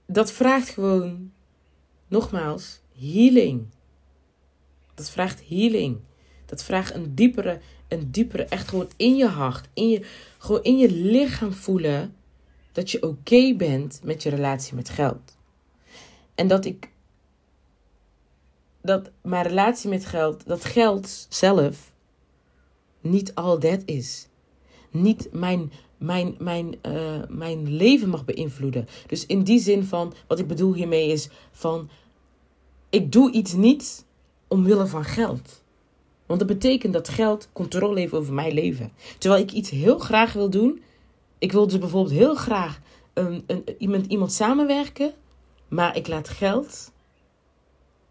dat 0.06 0.32
vraagt 0.32 0.70
gewoon, 0.70 1.32
nogmaals, 2.08 2.80
healing. 3.00 3.66
Dat 4.96 5.10
vraagt 5.10 5.48
healing. 5.48 6.00
Dat 6.46 6.64
vraagt 6.64 6.94
een 6.94 7.16
diepere, 7.16 7.60
een 7.88 8.12
diepere, 8.12 8.46
echt 8.46 8.68
gewoon 8.68 8.90
in 8.96 9.16
je 9.16 9.28
hart, 9.28 9.70
in 9.74 9.90
je, 9.90 10.06
gewoon 10.38 10.64
in 10.64 10.78
je 10.78 10.92
lichaam 10.92 11.54
voelen 11.54 12.16
dat 12.72 12.92
je 12.92 13.04
oké 13.04 13.56
bent 13.56 14.00
met 14.04 14.24
je 14.24 14.30
relatie 14.30 14.76
met 14.76 14.90
geld. 14.90 15.38
En 16.36 16.48
dat 16.48 16.66
ik, 16.66 16.90
dat 18.82 19.12
mijn 19.22 19.48
relatie 19.48 19.90
met 19.90 20.06
geld, 20.06 20.46
dat 20.46 20.66
geld 20.66 21.26
zelf 21.30 21.94
niet 23.02 23.36
al 23.36 23.60
dat 23.60 23.82
is. 23.86 24.28
Niet 24.94 25.30
mijn, 25.32 25.72
mijn, 25.98 26.36
mijn, 26.40 26.76
uh, 26.88 27.22
mijn 27.30 27.76
leven 27.76 28.10
mag 28.10 28.26
beïnvloeden. 28.26 28.88
Dus 29.08 29.26
in 29.26 29.44
die 29.44 29.60
zin 29.60 29.84
van, 29.84 30.14
wat 30.28 30.40
ik 30.40 30.48
bedoel 30.48 30.74
hiermee 30.74 31.08
is 31.08 31.30
van, 31.52 31.90
ik 32.90 33.12
doe 33.12 33.32
iets 33.32 33.54
niet 33.54 34.06
omwille 34.48 34.88
van 34.88 35.04
geld. 35.04 35.64
Want 36.26 36.40
dat 36.40 36.48
betekent 36.48 36.94
dat 36.94 37.10
geld 37.10 37.50
controle 37.54 38.00
heeft 38.00 38.14
over 38.14 38.34
mijn 38.34 38.54
leven. 38.54 38.92
Terwijl 39.18 39.42
ik 39.42 39.52
iets 39.52 39.70
heel 39.70 39.98
graag 40.00 40.34
wil 40.34 40.50
doen. 40.50 40.82
Ik 41.38 41.52
wil 41.52 41.68
dus 41.68 41.78
bijvoorbeeld 41.78 42.16
heel 42.16 42.36
graag 42.36 42.80
een, 43.14 43.44
een, 43.48 43.64
iemand, 43.78 44.06
iemand 44.06 44.32
samenwerken. 44.32 45.14
Maar 45.68 45.98
ik 45.98 46.08
laat 46.08 46.30
geld 46.30 46.92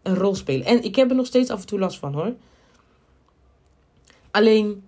een 0.01 0.15
rol 0.15 0.35
spelen. 0.35 0.65
En 0.65 0.83
ik 0.83 0.95
heb 0.95 1.09
er 1.09 1.15
nog 1.15 1.25
steeds 1.25 1.49
af 1.49 1.59
en 1.59 1.67
toe 1.67 1.79
last 1.79 1.99
van 1.99 2.13
hoor. 2.13 2.33
Alleen, 4.31 4.83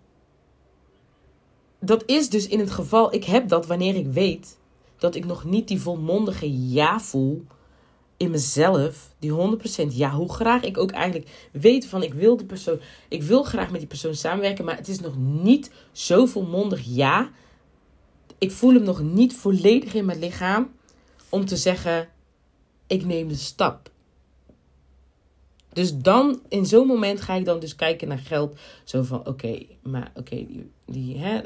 dat 1.79 2.03
is 2.05 2.29
dus 2.29 2.47
in 2.47 2.59
het 2.59 2.71
geval, 2.71 3.13
ik 3.13 3.23
heb 3.23 3.47
dat 3.47 3.65
wanneer 3.65 3.95
ik 3.95 4.07
weet 4.07 4.57
dat 4.97 5.15
ik 5.15 5.25
nog 5.25 5.43
niet 5.43 5.67
die 5.67 5.81
volmondige 5.81 6.69
ja 6.69 6.99
voel 6.99 7.45
in 8.17 8.31
mezelf, 8.31 9.13
die 9.19 9.31
100% 9.31 9.87
ja, 9.89 10.11
hoe 10.11 10.33
graag 10.33 10.63
ik 10.63 10.77
ook 10.77 10.91
eigenlijk 10.91 11.49
weet 11.51 11.87
van 11.87 12.03
ik 12.03 12.13
wil 12.13 12.37
de 12.37 12.45
persoon, 12.45 12.79
ik 13.07 13.23
wil 13.23 13.43
graag 13.43 13.71
met 13.71 13.79
die 13.79 13.89
persoon 13.89 14.15
samenwerken, 14.15 14.65
maar 14.65 14.77
het 14.77 14.87
is 14.87 14.99
nog 14.99 15.17
niet 15.17 15.71
zo 15.91 16.25
volmondig 16.25 16.81
ja. 16.85 17.29
Ik 18.37 18.51
voel 18.51 18.73
hem 18.73 18.83
nog 18.83 19.01
niet 19.01 19.35
volledig 19.35 19.93
in 19.93 20.05
mijn 20.05 20.19
lichaam 20.19 20.71
om 21.29 21.45
te 21.45 21.57
zeggen, 21.57 22.09
ik 22.87 23.05
neem 23.05 23.27
de 23.27 23.35
stap. 23.35 23.89
Dus 25.75 25.97
dan, 25.97 26.39
in 26.47 26.65
zo'n 26.65 26.87
moment 26.87 27.21
ga 27.21 27.33
ik 27.33 27.45
dan 27.45 27.59
dus 27.59 27.75
kijken 27.75 28.07
naar 28.07 28.17
geld. 28.17 28.59
Zo 28.83 29.03
van, 29.03 29.27
oké, 29.27 29.65
maar 29.81 30.11
oké, 30.13 30.35
die, 30.35 30.71
die, 30.85 31.17
hè, 31.17 31.41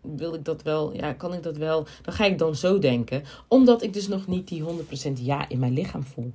wil 0.00 0.34
ik 0.34 0.44
dat 0.44 0.62
wel? 0.62 0.94
Ja, 0.94 1.12
kan 1.12 1.34
ik 1.34 1.42
dat 1.42 1.56
wel? 1.56 1.86
Dan 2.02 2.14
ga 2.14 2.24
ik 2.24 2.38
dan 2.38 2.56
zo 2.56 2.78
denken. 2.78 3.22
Omdat 3.48 3.82
ik 3.82 3.92
dus 3.92 4.08
nog 4.08 4.26
niet 4.26 4.48
die 4.48 4.64
100% 4.64 5.12
ja 5.20 5.48
in 5.48 5.58
mijn 5.58 5.72
lichaam 5.72 6.02
voel. 6.02 6.32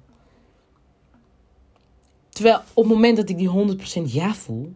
Terwijl 2.30 2.58
op 2.74 2.84
het 2.84 2.94
moment 2.94 3.18
dat 3.18 3.30
ik 3.30 3.38
die 3.38 3.78
100% 4.08 4.12
ja 4.12 4.34
voel, 4.34 4.74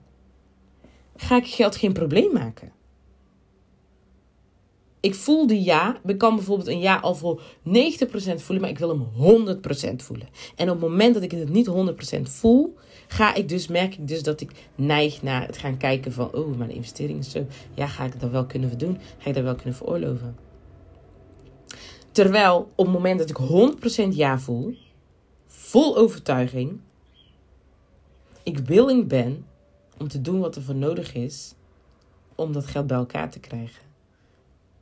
ga 1.15 1.37
ik 1.37 1.47
geld 1.47 1.75
geen 1.75 1.93
probleem 1.93 2.33
maken. 2.33 2.71
Ik 5.03 5.15
voel 5.15 5.47
die 5.47 5.63
ja. 5.63 5.97
Ik 6.05 6.17
kan 6.17 6.35
bijvoorbeeld 6.35 6.67
een 6.67 6.79
ja 6.79 6.95
al 6.95 7.15
voor 7.15 7.41
90% 7.41 7.41
voelen, 8.35 8.61
maar 8.61 8.69
ik 8.69 8.79
wil 8.79 8.89
hem 8.89 9.07
100% 9.93 9.95
voelen. 9.95 10.27
En 10.55 10.69
op 10.69 10.81
het 10.81 10.89
moment 10.89 11.13
dat 11.13 11.23
ik 11.23 11.31
het 11.31 11.49
niet 11.49 11.69
100% 12.17 12.21
voel, 12.21 12.75
ga 13.07 13.33
ik 13.33 13.49
dus, 13.49 13.67
merk 13.67 13.93
ik 13.97 14.07
dus 14.07 14.23
dat 14.23 14.41
ik 14.41 14.51
neig 14.75 15.21
naar 15.21 15.45
het 15.45 15.57
gaan 15.57 15.77
kijken 15.77 16.13
van, 16.13 16.33
oh, 16.33 16.57
mijn 16.57 16.69
investering 16.69 17.19
is 17.19 17.31
zo. 17.31 17.45
Ja, 17.73 17.87
ga 17.87 18.05
ik 18.05 18.19
dat 18.19 18.29
wel 18.29 18.45
kunnen 18.45 18.77
doen? 18.77 18.97
Ga 19.17 19.29
ik 19.29 19.35
dat 19.35 19.43
wel 19.43 19.55
kunnen 19.55 19.75
veroorloven? 19.75 20.37
Terwijl 22.11 22.71
op 22.75 22.85
het 22.85 22.93
moment 22.93 23.19
dat 23.19 23.29
ik 23.29 23.37
100% 24.07 24.07
ja 24.09 24.39
voel, 24.39 24.75
vol 25.47 25.97
overtuiging, 25.97 26.79
ik 28.43 28.57
willing 28.57 29.07
ben 29.07 29.45
om 29.97 30.07
te 30.07 30.21
doen 30.21 30.39
wat 30.39 30.55
er 30.55 30.61
voor 30.61 30.75
nodig 30.75 31.13
is 31.13 31.53
om 32.35 32.53
dat 32.53 32.65
geld 32.65 32.87
bij 32.87 32.97
elkaar 32.97 33.29
te 33.29 33.39
krijgen. 33.39 33.92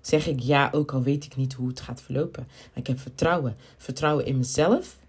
Zeg 0.01 0.27
ik 0.27 0.39
ja, 0.39 0.69
ook 0.71 0.91
al 0.91 1.01
weet 1.01 1.25
ik 1.25 1.35
niet 1.35 1.53
hoe 1.53 1.67
het 1.67 1.81
gaat 1.81 2.01
verlopen. 2.01 2.47
Maar 2.47 2.77
ik 2.77 2.87
heb 2.87 2.99
vertrouwen. 2.99 3.55
Vertrouwen 3.77 4.25
in 4.25 4.37
mezelf 4.37 4.99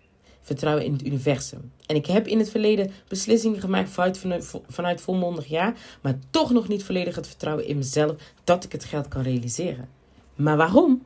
vertrouwen 0.42 0.84
in 0.84 0.92
het 0.92 1.06
universum. 1.06 1.72
En 1.86 1.96
ik 1.96 2.06
heb 2.06 2.26
in 2.26 2.38
het 2.38 2.50
verleden 2.50 2.90
beslissingen 3.08 3.60
gemaakt 3.60 3.90
vanuit, 3.90 4.52
vanuit 4.68 5.00
volmondig 5.00 5.46
ja, 5.46 5.74
maar 6.00 6.18
toch 6.30 6.50
nog 6.50 6.68
niet 6.68 6.84
volledig 6.84 7.14
het 7.14 7.26
vertrouwen 7.26 7.66
in 7.66 7.76
mezelf 7.76 8.16
dat 8.44 8.64
ik 8.64 8.72
het 8.72 8.84
geld 8.84 9.08
kan 9.08 9.22
realiseren. 9.22 9.88
Maar 10.34 10.56
waarom? 10.56 11.02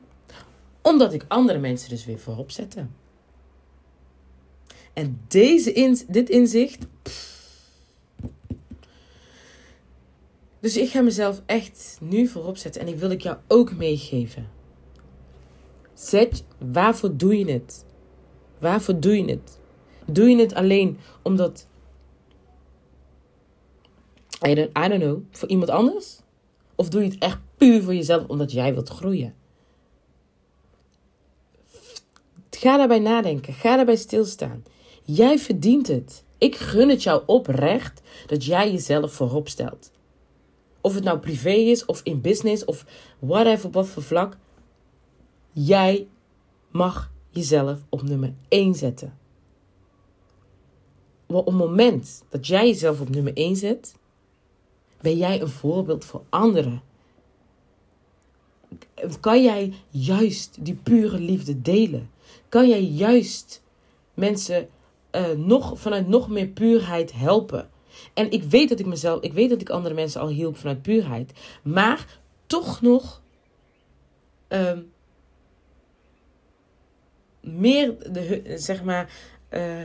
Omdat 0.81 1.13
ik 1.13 1.25
andere 1.27 1.59
mensen 1.59 1.89
dus 1.89 2.05
weer 2.05 2.19
voorop 2.19 2.51
zette. 2.51 2.85
En 4.93 5.21
deze 5.27 5.73
in, 5.73 5.99
dit 6.07 6.29
inzicht. 6.29 6.85
Dus 10.67 10.77
ik 10.77 10.89
ga 10.89 11.01
mezelf 11.01 11.41
echt 11.45 11.97
nu 12.01 12.27
voorop 12.27 12.57
zetten 12.57 12.81
en 12.81 12.87
ik 12.87 12.95
wil 12.95 13.11
ik 13.11 13.21
jou 13.21 13.37
ook 13.47 13.75
meegeven. 13.75 14.49
Zet, 15.93 16.43
waarvoor 16.71 17.17
doe 17.17 17.37
je 17.37 17.51
het? 17.51 17.85
Waarvoor 18.59 18.99
doe 18.99 19.17
je 19.17 19.31
het? 19.31 19.59
Doe 20.05 20.29
je 20.29 20.37
het 20.37 20.53
alleen 20.53 20.97
omdat. 21.21 21.67
I 24.47 24.53
don't, 24.53 24.77
I 24.77 24.87
don't 24.87 25.01
know, 25.01 25.21
voor 25.31 25.49
iemand 25.49 25.69
anders? 25.69 26.19
Of 26.75 26.89
doe 26.89 27.03
je 27.03 27.09
het 27.09 27.19
echt 27.19 27.39
puur 27.57 27.83
voor 27.83 27.95
jezelf 27.95 28.27
omdat 28.27 28.51
jij 28.51 28.73
wilt 28.73 28.89
groeien? 28.89 29.35
Ga 32.49 32.77
daarbij 32.77 32.99
nadenken. 32.99 33.53
Ga 33.53 33.75
daarbij 33.75 33.95
stilstaan. 33.95 34.63
Jij 35.03 35.39
verdient 35.39 35.87
het. 35.87 36.23
Ik 36.37 36.55
gun 36.55 36.89
het 36.89 37.03
jou 37.03 37.23
oprecht 37.25 38.01
dat 38.25 38.45
jij 38.45 38.71
jezelf 38.71 39.13
voorop 39.13 39.49
stelt. 39.49 39.95
Of 40.87 40.93
het 40.93 41.03
nou 41.03 41.19
privé 41.19 41.51
is, 41.51 41.85
of 41.85 42.01
in 42.03 42.21
business, 42.21 42.65
of 42.65 42.85
whatever, 43.19 43.65
op 43.65 43.73
wat 43.73 43.87
voor 43.87 44.03
vlak. 44.03 44.37
Jij 45.51 46.07
mag 46.71 47.11
jezelf 47.29 47.79
op 47.89 48.01
nummer 48.01 48.33
1 48.47 48.75
zetten. 48.75 49.17
Want 51.25 51.39
op 51.39 51.45
het 51.45 51.55
moment 51.55 52.23
dat 52.29 52.47
jij 52.47 52.67
jezelf 52.67 53.01
op 53.01 53.09
nummer 53.09 53.33
1 53.33 53.55
zet, 53.55 53.95
ben 55.01 55.17
jij 55.17 55.41
een 55.41 55.47
voorbeeld 55.47 56.05
voor 56.05 56.23
anderen. 56.29 56.81
Kan 59.19 59.43
jij 59.43 59.73
juist 59.89 60.65
die 60.65 60.75
pure 60.75 61.19
liefde 61.19 61.61
delen? 61.61 62.09
Kan 62.49 62.67
jij 62.67 62.83
juist 62.83 63.63
mensen 64.13 64.69
uh, 65.11 65.31
nog, 65.31 65.79
vanuit 65.79 66.07
nog 66.07 66.29
meer 66.29 66.47
puurheid 66.47 67.13
helpen? 67.13 67.69
En 68.13 68.31
ik 68.31 68.43
weet 68.43 68.69
dat 68.69 68.79
ik 68.79 68.85
mezelf, 68.85 69.21
ik 69.21 69.33
weet 69.33 69.49
dat 69.49 69.61
ik 69.61 69.69
andere 69.69 69.95
mensen 69.95 70.21
al 70.21 70.27
hielp 70.27 70.57
vanuit 70.57 70.81
puurheid, 70.81 71.31
maar 71.63 72.19
toch 72.45 72.81
nog 72.81 73.21
uh, 74.49 74.77
meer, 77.41 78.11
de, 78.11 78.53
zeg 78.55 78.83
maar, 78.83 79.13
uh, 79.49 79.81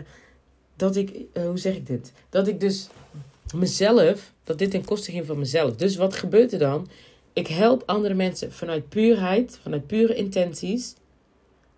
dat 0.77 0.97
ik, 0.97 1.15
uh, 1.33 1.45
hoe 1.45 1.59
zeg 1.59 1.77
ik 1.77 1.87
dit? 1.87 2.13
Dat 2.29 2.49
ik 2.49 2.61
dus 2.61 2.89
mezelf, 3.55 4.33
dat 4.45 4.59
dit 4.59 4.71
ten 4.71 4.85
koste 4.85 5.11
ging 5.11 5.27
van 5.27 5.39
mezelf. 5.39 5.77
Dus 5.77 5.97
wat 5.97 6.15
gebeurt 6.15 6.53
er 6.53 6.59
dan? 6.59 6.89
Ik 7.33 7.47
help 7.47 7.83
andere 7.87 8.15
mensen 8.15 8.53
vanuit 8.53 8.89
puurheid, 8.89 9.59
vanuit 9.63 9.87
pure 9.87 10.15
intenties. 10.15 10.95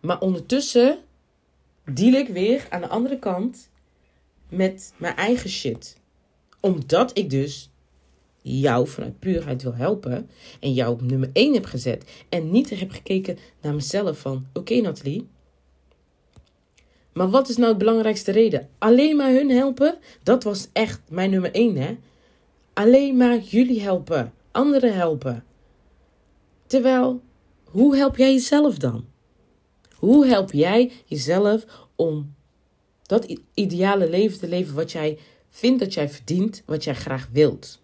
Maar 0.01 0.20
ondertussen 0.20 0.99
deal 1.85 2.12
ik 2.12 2.29
weer 2.29 2.66
aan 2.70 2.81
de 2.81 2.88
andere 2.88 3.18
kant 3.18 3.70
met 4.49 4.92
mijn 4.97 5.16
eigen 5.16 5.51
shit. 5.51 5.97
Omdat 6.64 7.18
ik 7.18 7.31
dus 7.31 7.70
jou 8.42 8.88
vanuit 8.88 9.18
puurheid 9.18 9.62
wil 9.62 9.74
helpen 9.74 10.31
en 10.61 10.72
jou 10.72 10.92
op 10.92 11.03
nummer 11.03 11.31
1 11.33 11.55
heb 11.55 11.64
gezet 11.64 12.24
en 12.29 12.50
niet 12.50 12.70
heb 12.70 12.90
gekeken 12.90 13.38
naar 13.61 13.74
mezelf 13.74 14.18
van 14.18 14.46
oké 14.48 14.59
okay, 14.59 14.79
Nathalie, 14.81 15.29
maar 17.12 17.31
wat 17.31 17.48
is 17.48 17.57
nou 17.57 17.68
het 17.68 17.79
belangrijkste 17.79 18.33
reden? 18.33 18.68
Alleen 18.79 19.16
maar 19.16 19.31
hun 19.31 19.50
helpen? 19.50 19.98
Dat 20.22 20.42
was 20.42 20.68
echt 20.72 21.00
mijn 21.09 21.31
nummer 21.31 21.55
één, 21.55 21.77
hè? 21.77 21.96
Alleen 22.72 23.16
maar 23.16 23.38
jullie 23.38 23.81
helpen. 23.81 24.33
Anderen 24.50 24.94
helpen. 24.94 25.44
Terwijl, 26.66 27.22
hoe 27.64 27.96
help 27.96 28.16
jij 28.16 28.33
jezelf 28.33 28.79
dan? 28.79 29.05
Hoe 29.94 30.27
help 30.27 30.53
jij 30.53 30.92
jezelf 31.05 31.64
om 31.96 32.35
dat 33.03 33.38
ideale 33.55 34.11
leven 34.11 34.38
te 34.38 34.48
leven 34.48 34.74
wat 34.74 34.92
jij 34.92 35.18
vindt 35.55 35.81
dat 35.81 35.95
jij 35.95 36.09
verdient, 36.09 36.62
wat 36.67 36.85
jij 36.85 36.95
graag 36.95 37.29
wilt? 37.33 37.81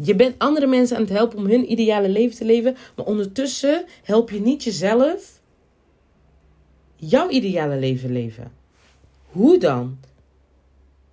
Je 0.00 0.14
bent 0.14 0.38
andere 0.38 0.66
mensen 0.66 0.96
aan 0.96 1.02
het 1.02 1.12
helpen 1.12 1.38
om 1.38 1.46
hun 1.46 1.72
ideale 1.72 2.08
leven 2.08 2.36
te 2.36 2.44
leven, 2.44 2.76
maar 2.96 3.06
ondertussen 3.06 3.84
help 4.02 4.30
je 4.30 4.40
niet 4.40 4.64
jezelf 4.64 5.40
jouw 6.96 7.28
ideale 7.28 7.76
leven 7.76 8.12
leven. 8.12 8.52
Hoe 9.30 9.58
dan? 9.58 9.98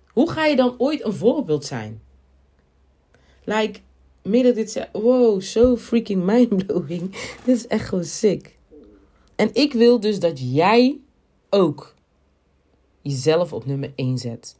Hoe 0.06 0.30
ga 0.30 0.46
je 0.46 0.56
dan 0.56 0.74
ooit 0.78 1.04
een 1.04 1.12
voorbeeld 1.12 1.64
zijn? 1.64 2.02
Like, 3.44 3.80
midden 4.22 4.54
dit 4.54 4.88
wow, 4.92 5.40
so 5.40 5.76
freaking 5.76 6.24
mindblowing. 6.24 7.10
Dit 7.44 7.56
is 7.56 7.66
echt 7.66 7.88
gewoon 7.88 8.04
sick. 8.04 8.58
En 9.36 9.50
ik 9.52 9.72
wil 9.72 10.00
dus 10.00 10.20
dat 10.20 10.54
jij 10.54 10.98
ook 11.50 11.94
jezelf 13.00 13.52
op 13.52 13.66
nummer 13.66 13.92
1 13.94 14.18
zet. 14.18 14.56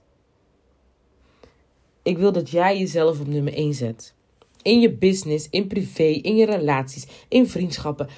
Ik 2.06 2.18
wil 2.18 2.32
dat 2.32 2.50
jij 2.50 2.78
jezelf 2.78 3.20
op 3.20 3.26
nummer 3.26 3.54
1 3.54 3.74
zet. 3.74 4.14
In 4.62 4.80
je 4.80 4.92
business, 4.92 5.48
in 5.50 5.66
privé, 5.66 6.02
in 6.02 6.36
je 6.36 6.46
relaties, 6.46 7.06
in 7.28 7.48
vriendschappen. 7.48 8.08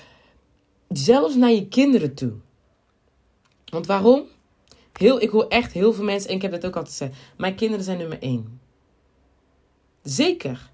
Zelfs 0.88 1.34
naar 1.34 1.50
je 1.50 1.68
kinderen 1.68 2.14
toe. 2.14 2.32
Want 3.64 3.86
waarom? 3.86 4.24
Heel, 4.92 5.20
ik 5.20 5.30
hoor 5.30 5.46
echt 5.48 5.72
heel 5.72 5.92
veel 5.92 6.04
mensen, 6.04 6.30
en 6.30 6.36
ik 6.36 6.42
heb 6.42 6.50
dat 6.50 6.66
ook 6.66 6.76
altijd 6.76 6.96
gezegd. 6.96 7.16
Mijn 7.36 7.54
kinderen 7.54 7.84
zijn 7.84 7.98
nummer 7.98 8.18
1. 8.22 8.60
Zeker. 10.02 10.70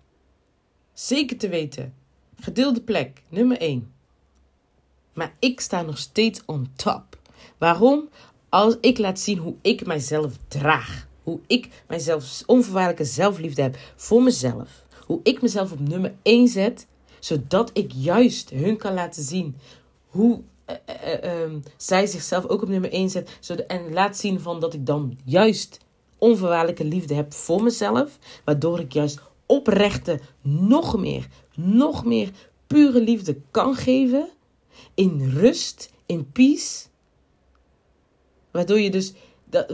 Zeker 0.92 1.37
te 1.37 1.48
weten. 1.48 1.94
Gedeelde 2.40 2.81
plek, 2.81 3.22
nummer 3.29 3.59
1. 3.59 3.92
Maar 5.12 5.35
ik 5.38 5.61
sta 5.61 5.83
nog 5.83 5.98
steeds 5.98 6.42
on 6.44 6.68
top. 6.77 7.18
Waarom? 7.59 8.09
Als 8.48 8.77
ik 8.81 8.98
laat 8.98 9.20
zien 9.20 9.38
hoe 9.38 9.55
ik 9.62 9.87
mijzelf 9.87 10.37
draag. 10.48 11.12
Hoe 11.24 11.40
ik 11.46 11.68
mijzelf 11.88 12.42
onvoorwaardelijke 12.46 13.04
zelfliefde 13.04 13.62
heb 13.62 13.76
voor 13.96 14.22
mezelf. 14.22 14.84
Hoe 15.06 15.20
ik 15.22 15.42
mezelf 15.42 15.72
op 15.72 15.80
nummer 15.80 16.14
1 16.22 16.48
zet. 16.48 16.87
Zodat 17.18 17.70
ik 17.72 17.92
juist 17.94 18.50
hun 18.50 18.76
kan 18.76 18.94
laten 18.94 19.22
zien 19.22 19.56
hoe 20.08 20.40
uh, 20.70 20.76
uh, 21.24 21.44
uh, 21.44 21.56
zij 21.76 22.06
zichzelf 22.06 22.46
ook 22.46 22.62
op 22.62 22.68
nummer 22.68 22.92
1 22.92 23.10
zet. 23.10 23.37
Zodat, 23.40 23.66
en 23.66 23.92
laat 23.92 24.16
zien 24.16 24.40
van 24.40 24.60
dat 24.60 24.74
ik 24.74 24.87
dan 24.87 25.18
juist 25.24 25.78
onvoorwaardelijke 26.18 26.84
liefde 26.84 27.14
heb 27.14 27.32
voor 27.32 27.62
mezelf. 27.62 28.18
Waardoor 28.44 28.80
ik 28.80 28.92
juist 28.92 29.20
oprechte, 29.46 30.20
nog 30.42 30.96
meer, 30.96 31.28
nog 31.54 32.04
meer 32.04 32.30
pure 32.66 33.00
liefde 33.00 33.37
kan 33.50 33.74
geven. 33.74 34.28
In 34.94 35.30
rust, 35.30 35.92
in 36.06 36.32
peace. 36.32 36.87
Waardoor, 38.50 38.80
je 38.80 38.90
dus, 38.90 39.12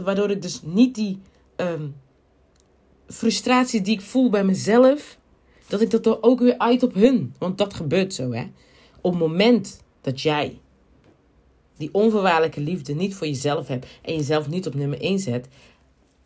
waardoor 0.03 0.29
ik 0.29 0.41
dus 0.41 0.61
niet 0.63 0.95
die 0.95 1.19
um, 1.61 1.95
frustratie 3.07 3.81
die 3.81 3.93
ik 3.93 4.01
voel 4.01 4.29
bij 4.29 4.43
mezelf, 4.43 5.17
dat 5.67 5.81
ik 5.81 5.89
dat 5.89 6.05
er 6.05 6.23
ook 6.23 6.39
weer 6.39 6.57
uit 6.57 6.83
op 6.83 6.93
hun. 6.93 7.33
Want 7.37 7.57
dat 7.57 7.73
gebeurt 7.73 8.13
zo, 8.13 8.31
hè. 8.31 8.43
Op 9.01 9.11
het 9.11 9.21
moment 9.21 9.81
dat 10.01 10.21
jij 10.21 10.59
die 11.77 11.89
onvoorwaardelijke 11.91 12.61
liefde 12.61 12.93
niet 12.93 13.15
voor 13.15 13.27
jezelf 13.27 13.67
hebt 13.67 13.85
en 14.01 14.15
jezelf 14.15 14.47
niet 14.47 14.67
op 14.67 14.73
nummer 14.73 15.01
1 15.01 15.19
zet, 15.19 15.47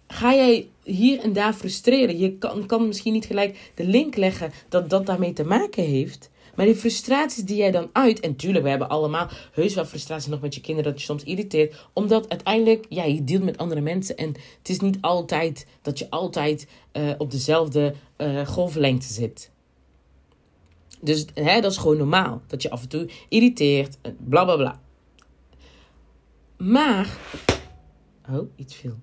ga 0.07 0.33
jij 0.33 0.67
hier 0.83 1.19
en 1.19 1.33
daar 1.33 1.53
frustreren. 1.53 2.17
Je 2.17 2.37
kan, 2.37 2.65
kan 2.65 2.87
misschien 2.87 3.13
niet 3.13 3.25
gelijk 3.25 3.71
de 3.75 3.85
link 3.85 4.15
leggen 4.15 4.51
dat 4.69 4.89
dat 4.89 5.05
daarmee 5.05 5.33
te 5.33 5.43
maken 5.43 5.83
heeft. 5.83 6.29
Maar 6.55 6.65
die 6.65 6.75
frustraties 6.75 7.43
die 7.43 7.55
jij 7.55 7.71
dan 7.71 7.89
uit. 7.91 8.19
En 8.19 8.35
tuurlijk, 8.35 8.63
we 8.63 8.69
hebben 8.69 8.89
allemaal 8.89 9.29
heus 9.51 9.73
wel 9.73 9.85
frustraties 9.85 10.27
nog 10.27 10.41
met 10.41 10.55
je 10.55 10.61
kinderen. 10.61 10.91
Dat 10.91 10.99
je 10.99 11.05
soms 11.05 11.23
irriteert. 11.23 11.87
Omdat 11.93 12.29
uiteindelijk, 12.29 12.85
ja, 12.89 13.03
je 13.03 13.23
dealt 13.23 13.43
met 13.43 13.57
andere 13.57 13.81
mensen. 13.81 14.17
En 14.17 14.27
het 14.57 14.69
is 14.69 14.79
niet 14.79 14.97
altijd 15.01 15.67
dat 15.81 15.99
je 15.99 16.09
altijd 16.09 16.67
uh, 16.93 17.11
op 17.17 17.31
dezelfde 17.31 17.93
uh, 18.17 18.47
golflengte 18.47 19.13
zit. 19.13 19.51
Dus 21.01 21.25
hè, 21.33 21.61
dat 21.61 21.71
is 21.71 21.77
gewoon 21.77 21.97
normaal. 21.97 22.41
Dat 22.47 22.61
je 22.61 22.69
af 22.69 22.81
en 22.81 22.89
toe 22.89 23.09
irriteert. 23.29 23.97
Bla 24.17 24.43
bla 24.43 24.55
bla. 24.55 24.81
Maar. 26.57 27.17
Oh, 28.29 28.49
iets 28.55 28.75
veel. 28.75 28.97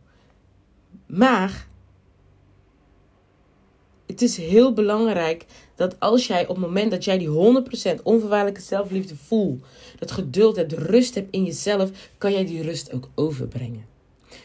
Maar 1.06 1.66
het 4.12 4.22
is 4.22 4.36
heel 4.36 4.72
belangrijk 4.72 5.46
dat 5.74 6.00
als 6.00 6.26
jij 6.26 6.42
op 6.46 6.56
het 6.56 6.64
moment 6.64 6.90
dat 6.90 7.04
jij 7.04 7.18
die 7.18 7.28
100% 7.98 8.02
onvoorwaardelijke 8.02 8.60
zelfliefde 8.60 9.16
voelt, 9.16 9.64
dat 9.98 10.10
geduld 10.10 10.56
hebt, 10.56 10.72
rust 10.72 11.14
hebt 11.14 11.34
in 11.34 11.44
jezelf, 11.44 11.90
kan 12.18 12.32
jij 12.32 12.46
die 12.46 12.62
rust 12.62 12.92
ook 12.92 13.08
overbrengen. 13.14 13.84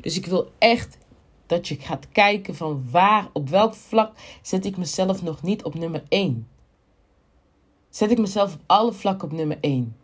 Dus 0.02 0.18
ik 0.18 0.26
wil 0.26 0.52
echt 0.58 0.98
dat 1.46 1.68
je 1.68 1.76
gaat 1.76 2.08
kijken 2.12 2.56
van 2.56 2.86
waar, 2.92 3.30
op 3.34 3.50
welk 3.50 3.74
vlak 3.74 4.12
zet 4.42 4.66
ik 4.66 4.78
mezelf 4.78 5.24
nog 5.24 5.42
niet 5.42 5.64
op 5.64 5.76
nummer 5.76 6.04
1. 6.10 6.48
Zet 7.90 8.12
ik 8.12 8.20
mezelf 8.20 8.54
op 8.54 8.62
alle 8.66 8.94
vlakken 8.94 9.28
op 9.28 9.34
nummer 9.36 9.58
1. 9.62 9.96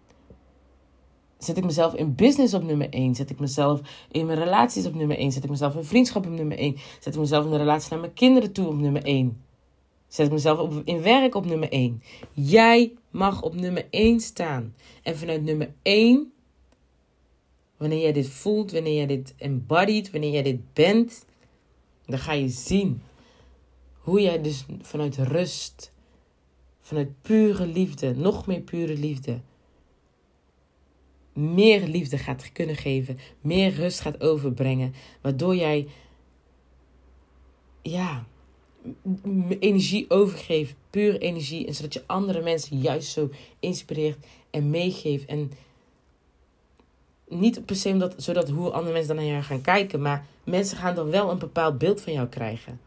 Zet 1.38 1.58
ik 1.58 1.64
mezelf 1.64 1.94
in 1.94 2.16
business 2.16 2.54
op 2.54 2.64
nummer 2.64 2.90
1? 2.90 3.16
Zet 3.16 3.30
ik 3.30 3.40
mezelf 3.40 3.82
in 4.12 4.26
mijn 4.26 4.40
relaties 4.40 4.86
op 4.86 4.94
nummer 4.94 5.18
1? 5.18 5.32
Zet 5.32 5.44
ik 5.44 5.50
mezelf 5.50 5.76
in 5.76 5.84
vriendschap 5.84 6.26
op 6.26 6.32
nummer 6.32 6.58
1? 6.58 6.78
Zet 7.00 7.14
ik 7.14 7.20
mezelf 7.20 7.46
in 7.46 7.52
de 7.52 7.58
relatie 7.58 7.92
naar 7.92 8.00
mijn 8.00 8.14
kinderen 8.14 8.52
toe 8.52 8.68
op 8.68 8.78
nummer 8.78 9.04
1? 9.04 9.43
Zet 10.14 10.32
mezelf 10.32 10.60
op, 10.60 10.82
in 10.86 11.02
werk 11.02 11.36
op 11.36 11.46
nummer 11.46 11.72
1? 11.72 12.02
Jij 12.34 12.94
mag 13.12 13.42
op 13.42 13.56
nummer 13.56 13.88
1 13.90 14.20
staan. 14.20 14.76
En 15.04 15.18
vanuit 15.18 15.44
nummer 15.44 15.74
1, 15.82 16.34
wanneer 17.78 18.02
jij 18.02 18.12
dit 18.12 18.30
voelt, 18.30 18.72
wanneer 18.72 18.96
jij 18.96 19.06
dit 19.06 19.34
embodied, 19.38 20.12
wanneer 20.12 20.32
jij 20.32 20.44
dit 20.44 20.74
bent, 20.74 21.26
dan 22.06 22.20
ga 22.20 22.32
je 22.32 22.48
zien 22.50 23.02
hoe 23.98 24.22
jij 24.22 24.42
dus 24.42 24.66
vanuit 24.82 25.18
rust, 25.18 25.92
vanuit 26.82 27.22
pure 27.22 27.66
liefde, 27.66 28.16
nog 28.16 28.48
meer 28.48 28.62
pure 28.62 28.98
liefde, 28.98 29.40
meer 31.34 31.88
liefde 31.88 32.18
gaat 32.18 32.52
kunnen 32.52 32.76
geven, 32.76 33.20
meer 33.42 33.74
rust 33.74 34.00
gaat 34.00 34.22
overbrengen, 34.22 34.94
waardoor 35.22 35.56
jij 35.56 35.88
ja, 37.82 38.28
energie 39.60 40.10
overgeeft, 40.10 40.76
pure 40.90 41.18
energie, 41.18 41.68
en 41.68 41.74
zodat 41.74 41.94
je 41.94 42.04
andere 42.06 42.42
mensen 42.42 42.78
juist 42.78 43.12
zo 43.12 43.30
inspireert 43.60 44.26
en 44.50 44.70
meegeeft 44.70 45.26
en 45.26 45.52
niet 47.28 47.66
per 47.66 47.76
se 47.76 47.90
omdat, 47.90 48.14
zodat 48.18 48.50
hoe 48.50 48.72
andere 48.72 48.94
mensen 48.94 49.16
dan 49.16 49.24
naar 49.24 49.34
jou 49.34 49.44
gaan 49.44 49.62
kijken, 49.62 50.02
maar 50.02 50.26
mensen 50.44 50.78
gaan 50.78 50.96
dan 50.96 51.10
wel 51.10 51.32
een 51.32 51.40
bepaald 51.40 51.78
beeld 51.78 52.02
van 52.02 52.14
jou 52.14 52.28
krijgen. 52.28 52.80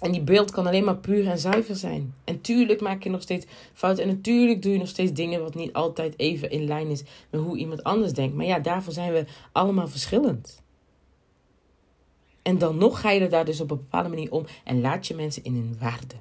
En 0.00 0.12
die 0.12 0.20
beeld 0.20 0.50
kan 0.50 0.66
alleen 0.66 0.84
maar 0.84 0.96
puur 0.96 1.26
en 1.26 1.38
zuiver 1.38 1.76
zijn. 1.76 2.14
En 2.24 2.40
tuurlijk 2.40 2.80
maak 2.80 3.02
je 3.02 3.10
nog 3.10 3.22
steeds 3.22 3.46
fouten. 3.72 4.04
En 4.04 4.08
natuurlijk 4.10 4.62
doe 4.62 4.72
je 4.72 4.78
nog 4.78 4.88
steeds 4.88 5.12
dingen 5.12 5.42
wat 5.42 5.54
niet 5.54 5.72
altijd 5.72 6.14
even 6.18 6.50
in 6.50 6.66
lijn 6.66 6.88
is 6.88 7.02
met 7.30 7.40
hoe 7.40 7.56
iemand 7.56 7.82
anders 7.82 8.12
denkt. 8.12 8.34
Maar 8.34 8.46
ja, 8.46 8.58
daarvoor 8.58 8.92
zijn 8.92 9.12
we 9.12 9.24
allemaal 9.52 9.88
verschillend. 9.88 10.62
En 12.44 12.58
dan 12.58 12.76
nog 12.76 13.00
ga 13.00 13.10
je 13.10 13.20
er 13.20 13.30
daar 13.30 13.44
dus 13.44 13.60
op 13.60 13.70
een 13.70 13.76
bepaalde 13.76 14.08
manier 14.08 14.32
om 14.32 14.46
en 14.64 14.80
laat 14.80 15.06
je 15.06 15.14
mensen 15.14 15.44
in 15.44 15.54
hun 15.54 15.76
waarde. 15.78 16.14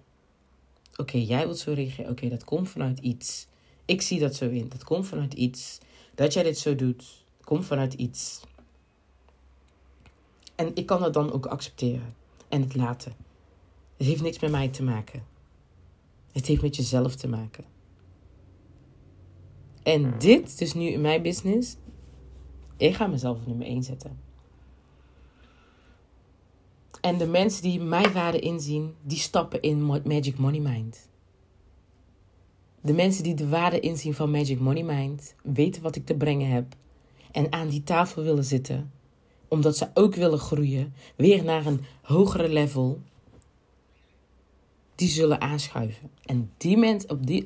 Oké, 0.95 1.17
jij 1.17 1.45
wilt 1.45 1.59
zo 1.59 1.73
reageren. 1.73 2.11
Oké, 2.11 2.29
dat 2.29 2.43
komt 2.43 2.69
vanuit 2.69 2.99
iets. 2.99 3.47
Ik 3.85 4.01
zie 4.01 4.19
dat 4.19 4.35
zo 4.35 4.49
in. 4.49 4.69
Dat 4.69 4.83
komt 4.83 5.07
vanuit 5.07 5.33
iets. 5.33 5.79
Dat 6.15 6.33
jij 6.33 6.43
dit 6.43 6.57
zo 6.57 6.75
doet, 6.75 7.23
komt 7.43 7.65
vanuit 7.65 7.93
iets. 7.93 8.41
En 10.55 10.71
ik 10.75 10.85
kan 10.85 11.01
dat 11.01 11.13
dan 11.13 11.31
ook 11.31 11.45
accepteren 11.45 12.15
en 12.49 12.61
het 12.61 12.75
laten. 12.75 13.13
Het 13.97 14.07
heeft 14.07 14.21
niks 14.21 14.39
met 14.39 14.51
mij 14.51 14.67
te 14.67 14.83
maken. 14.83 15.23
Het 16.31 16.45
heeft 16.45 16.61
met 16.61 16.75
jezelf 16.75 17.15
te 17.15 17.27
maken. 17.27 17.63
En 19.83 20.19
dit, 20.19 20.57
dus 20.57 20.73
nu 20.73 20.87
in 20.87 21.01
mijn 21.01 21.21
business, 21.21 21.75
ik 22.77 22.95
ga 22.95 23.07
mezelf 23.07 23.37
op 23.37 23.47
nummer 23.47 23.67
1 23.67 23.83
zetten. 23.83 24.19
En 27.03 27.17
de 27.17 27.27
mensen 27.27 27.61
die 27.63 27.79
mijn 27.81 28.11
waarde 28.13 28.39
inzien, 28.39 28.95
die 29.01 29.17
stappen 29.17 29.61
in 29.61 29.85
Magic 29.85 30.37
Money 30.37 30.59
Mind. 30.59 31.09
De 32.81 32.93
mensen 32.93 33.23
die 33.23 33.33
de 33.33 33.47
waarde 33.47 33.79
inzien 33.79 34.13
van 34.13 34.31
Magic 34.31 34.59
Money 34.59 34.83
Mind, 34.83 35.35
weten 35.41 35.81
wat 35.81 35.95
ik 35.95 36.05
te 36.05 36.15
brengen 36.15 36.49
heb. 36.49 36.75
En 37.31 37.51
aan 37.51 37.69
die 37.69 37.83
tafel 37.83 38.23
willen 38.23 38.43
zitten, 38.43 38.91
omdat 39.47 39.77
ze 39.77 39.89
ook 39.93 40.15
willen 40.15 40.39
groeien, 40.39 40.93
weer 41.15 41.43
naar 41.43 41.65
een 41.65 41.81
hogere 42.01 42.49
level 42.49 42.99
die 44.95 45.09
zullen 45.09 45.41
aanschuiven. 45.41 46.09
En 46.25 46.51
die 46.57 46.77
mens, 46.77 47.05
op, 47.05 47.27
die, 47.27 47.45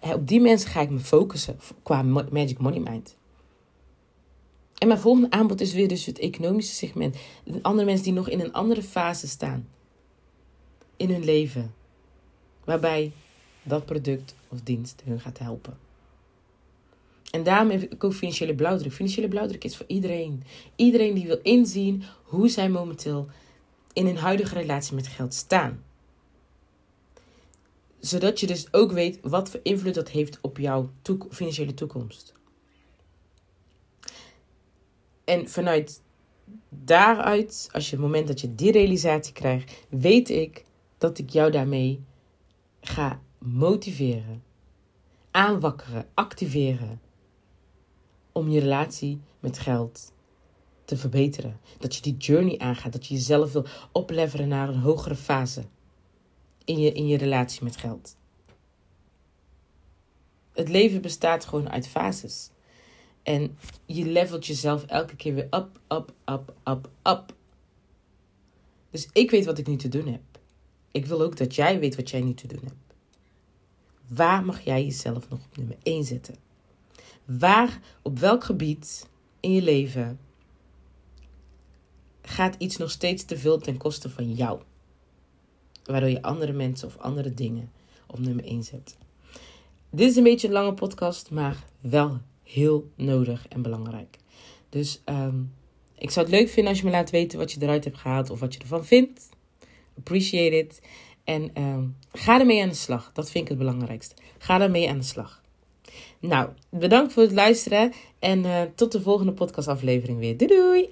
op 0.00 0.28
die 0.28 0.40
mensen 0.40 0.70
ga 0.70 0.80
ik 0.80 0.90
me 0.90 0.98
focussen 0.98 1.58
qua 1.82 2.02
Magic 2.02 2.58
Money 2.58 2.80
Mind. 2.80 3.16
En 4.78 4.88
mijn 4.88 5.00
volgende 5.00 5.30
aanbod 5.30 5.60
is 5.60 5.72
weer 5.72 5.88
dus 5.88 6.06
het 6.06 6.18
economische 6.18 6.74
segment. 6.74 7.16
Andere 7.62 7.86
mensen 7.86 8.04
die 8.04 8.12
nog 8.12 8.28
in 8.28 8.40
een 8.40 8.52
andere 8.52 8.82
fase 8.82 9.28
staan 9.28 9.68
in 10.96 11.10
hun 11.10 11.24
leven. 11.24 11.74
Waarbij 12.64 13.12
dat 13.62 13.84
product 13.84 14.34
of 14.48 14.60
dienst 14.60 15.02
hun 15.04 15.20
gaat 15.20 15.38
helpen. 15.38 15.78
En 17.30 17.42
daarom 17.42 17.70
heb 17.70 17.82
ik 17.82 18.04
ook 18.04 18.14
financiële 18.14 18.54
blauwdruk. 18.54 18.92
Financiële 18.92 19.28
blauwdruk 19.28 19.64
is 19.64 19.76
voor 19.76 19.86
iedereen. 19.88 20.42
Iedereen 20.76 21.14
die 21.14 21.26
wil 21.26 21.40
inzien 21.42 22.02
hoe 22.22 22.48
zij 22.48 22.68
momenteel 22.68 23.28
in 23.92 24.06
een 24.06 24.16
huidige 24.16 24.54
relatie 24.54 24.94
met 24.94 25.06
geld 25.06 25.34
staan. 25.34 25.84
Zodat 28.00 28.40
je 28.40 28.46
dus 28.46 28.72
ook 28.72 28.92
weet 28.92 29.18
wat 29.22 29.50
voor 29.50 29.60
invloed 29.62 29.94
dat 29.94 30.08
heeft 30.08 30.38
op 30.40 30.58
jouw 30.58 30.90
financiële 31.30 31.74
toekomst. 31.74 32.35
En 35.26 35.48
vanuit 35.48 36.02
daaruit, 36.68 37.68
als 37.72 37.90
je 37.90 37.96
het 37.96 38.04
moment 38.04 38.26
dat 38.26 38.40
je 38.40 38.54
die 38.54 38.72
realisatie 38.72 39.32
krijgt, 39.32 39.86
weet 39.88 40.30
ik 40.30 40.64
dat 40.98 41.18
ik 41.18 41.30
jou 41.30 41.50
daarmee 41.50 42.04
ga 42.80 43.20
motiveren, 43.38 44.42
aanwakkeren, 45.30 46.06
activeren 46.14 47.00
om 48.32 48.48
je 48.48 48.60
relatie 48.60 49.20
met 49.40 49.58
geld 49.58 50.12
te 50.84 50.96
verbeteren. 50.96 51.60
Dat 51.78 51.96
je 51.96 52.02
die 52.02 52.16
journey 52.16 52.58
aangaat, 52.58 52.92
dat 52.92 53.06
je 53.06 53.14
jezelf 53.14 53.52
wil 53.52 53.66
opleveren 53.92 54.48
naar 54.48 54.68
een 54.68 54.80
hogere 54.80 55.16
fase 55.16 55.64
in 56.64 56.78
je, 56.78 56.92
in 56.92 57.06
je 57.06 57.16
relatie 57.16 57.64
met 57.64 57.76
geld. 57.76 58.16
Het 60.52 60.68
leven 60.68 61.02
bestaat 61.02 61.44
gewoon 61.44 61.70
uit 61.70 61.88
fases. 61.88 62.50
En 63.26 63.58
je 63.86 64.04
levelt 64.04 64.46
jezelf 64.46 64.84
elke 64.84 65.16
keer 65.16 65.34
weer 65.34 65.44
up, 65.50 65.80
up, 65.88 66.12
up, 66.24 66.54
up, 66.64 66.90
up. 67.02 67.34
Dus 68.90 69.08
ik 69.12 69.30
weet 69.30 69.44
wat 69.44 69.58
ik 69.58 69.66
nu 69.66 69.76
te 69.76 69.88
doen 69.88 70.06
heb. 70.06 70.20
Ik 70.90 71.06
wil 71.06 71.22
ook 71.22 71.36
dat 71.36 71.54
jij 71.54 71.78
weet 71.80 71.96
wat 71.96 72.10
jij 72.10 72.20
nu 72.20 72.34
te 72.34 72.46
doen 72.46 72.60
hebt. 72.62 72.94
Waar 74.06 74.44
mag 74.44 74.60
jij 74.60 74.84
jezelf 74.84 75.28
nog 75.28 75.38
op 75.44 75.56
nummer 75.56 75.76
1 75.82 76.04
zetten? 76.04 76.34
Waar, 77.24 77.80
op 78.02 78.18
welk 78.18 78.44
gebied 78.44 79.08
in 79.40 79.52
je 79.52 79.62
leven 79.62 80.18
gaat 82.22 82.54
iets 82.58 82.76
nog 82.76 82.90
steeds 82.90 83.24
te 83.24 83.38
veel 83.38 83.58
ten 83.58 83.76
koste 83.76 84.10
van 84.10 84.32
jou? 84.32 84.60
Waardoor 85.84 86.10
je 86.10 86.22
andere 86.22 86.52
mensen 86.52 86.88
of 86.88 86.96
andere 86.96 87.34
dingen 87.34 87.72
op 88.06 88.18
nummer 88.18 88.44
1 88.44 88.62
zet. 88.62 88.96
Dit 89.90 90.10
is 90.10 90.16
een 90.16 90.22
beetje 90.22 90.46
een 90.46 90.52
lange 90.52 90.74
podcast, 90.74 91.30
maar 91.30 91.64
wel 91.80 92.20
heel 92.46 92.90
nodig 92.96 93.48
en 93.48 93.62
belangrijk. 93.62 94.18
Dus 94.68 95.02
um, 95.04 95.52
ik 95.98 96.10
zou 96.10 96.26
het 96.26 96.34
leuk 96.34 96.48
vinden 96.48 96.72
als 96.72 96.80
je 96.80 96.86
me 96.86 96.92
laat 96.92 97.10
weten 97.10 97.38
wat 97.38 97.52
je 97.52 97.62
eruit 97.62 97.84
hebt 97.84 97.98
gehaald 97.98 98.30
of 98.30 98.40
wat 98.40 98.54
je 98.54 98.60
ervan 98.60 98.84
vindt. 98.84 99.28
Appreciate 99.98 100.56
it. 100.56 100.80
En 101.24 101.62
um, 101.62 101.96
ga 102.12 102.40
ermee 102.40 102.62
aan 102.62 102.68
de 102.68 102.74
slag. 102.74 103.10
Dat 103.12 103.30
vind 103.30 103.44
ik 103.44 103.48
het 103.48 103.58
belangrijkste. 103.58 104.14
Ga 104.38 104.60
ermee 104.60 104.88
aan 104.88 104.98
de 104.98 105.04
slag. 105.04 105.42
Nou, 106.20 106.48
bedankt 106.70 107.12
voor 107.12 107.22
het 107.22 107.32
luisteren 107.32 107.92
en 108.18 108.44
uh, 108.44 108.62
tot 108.74 108.92
de 108.92 109.00
volgende 109.00 109.32
podcastaflevering 109.32 110.18
weer. 110.18 110.36
Doei 110.36 110.50
doei! 110.50 110.88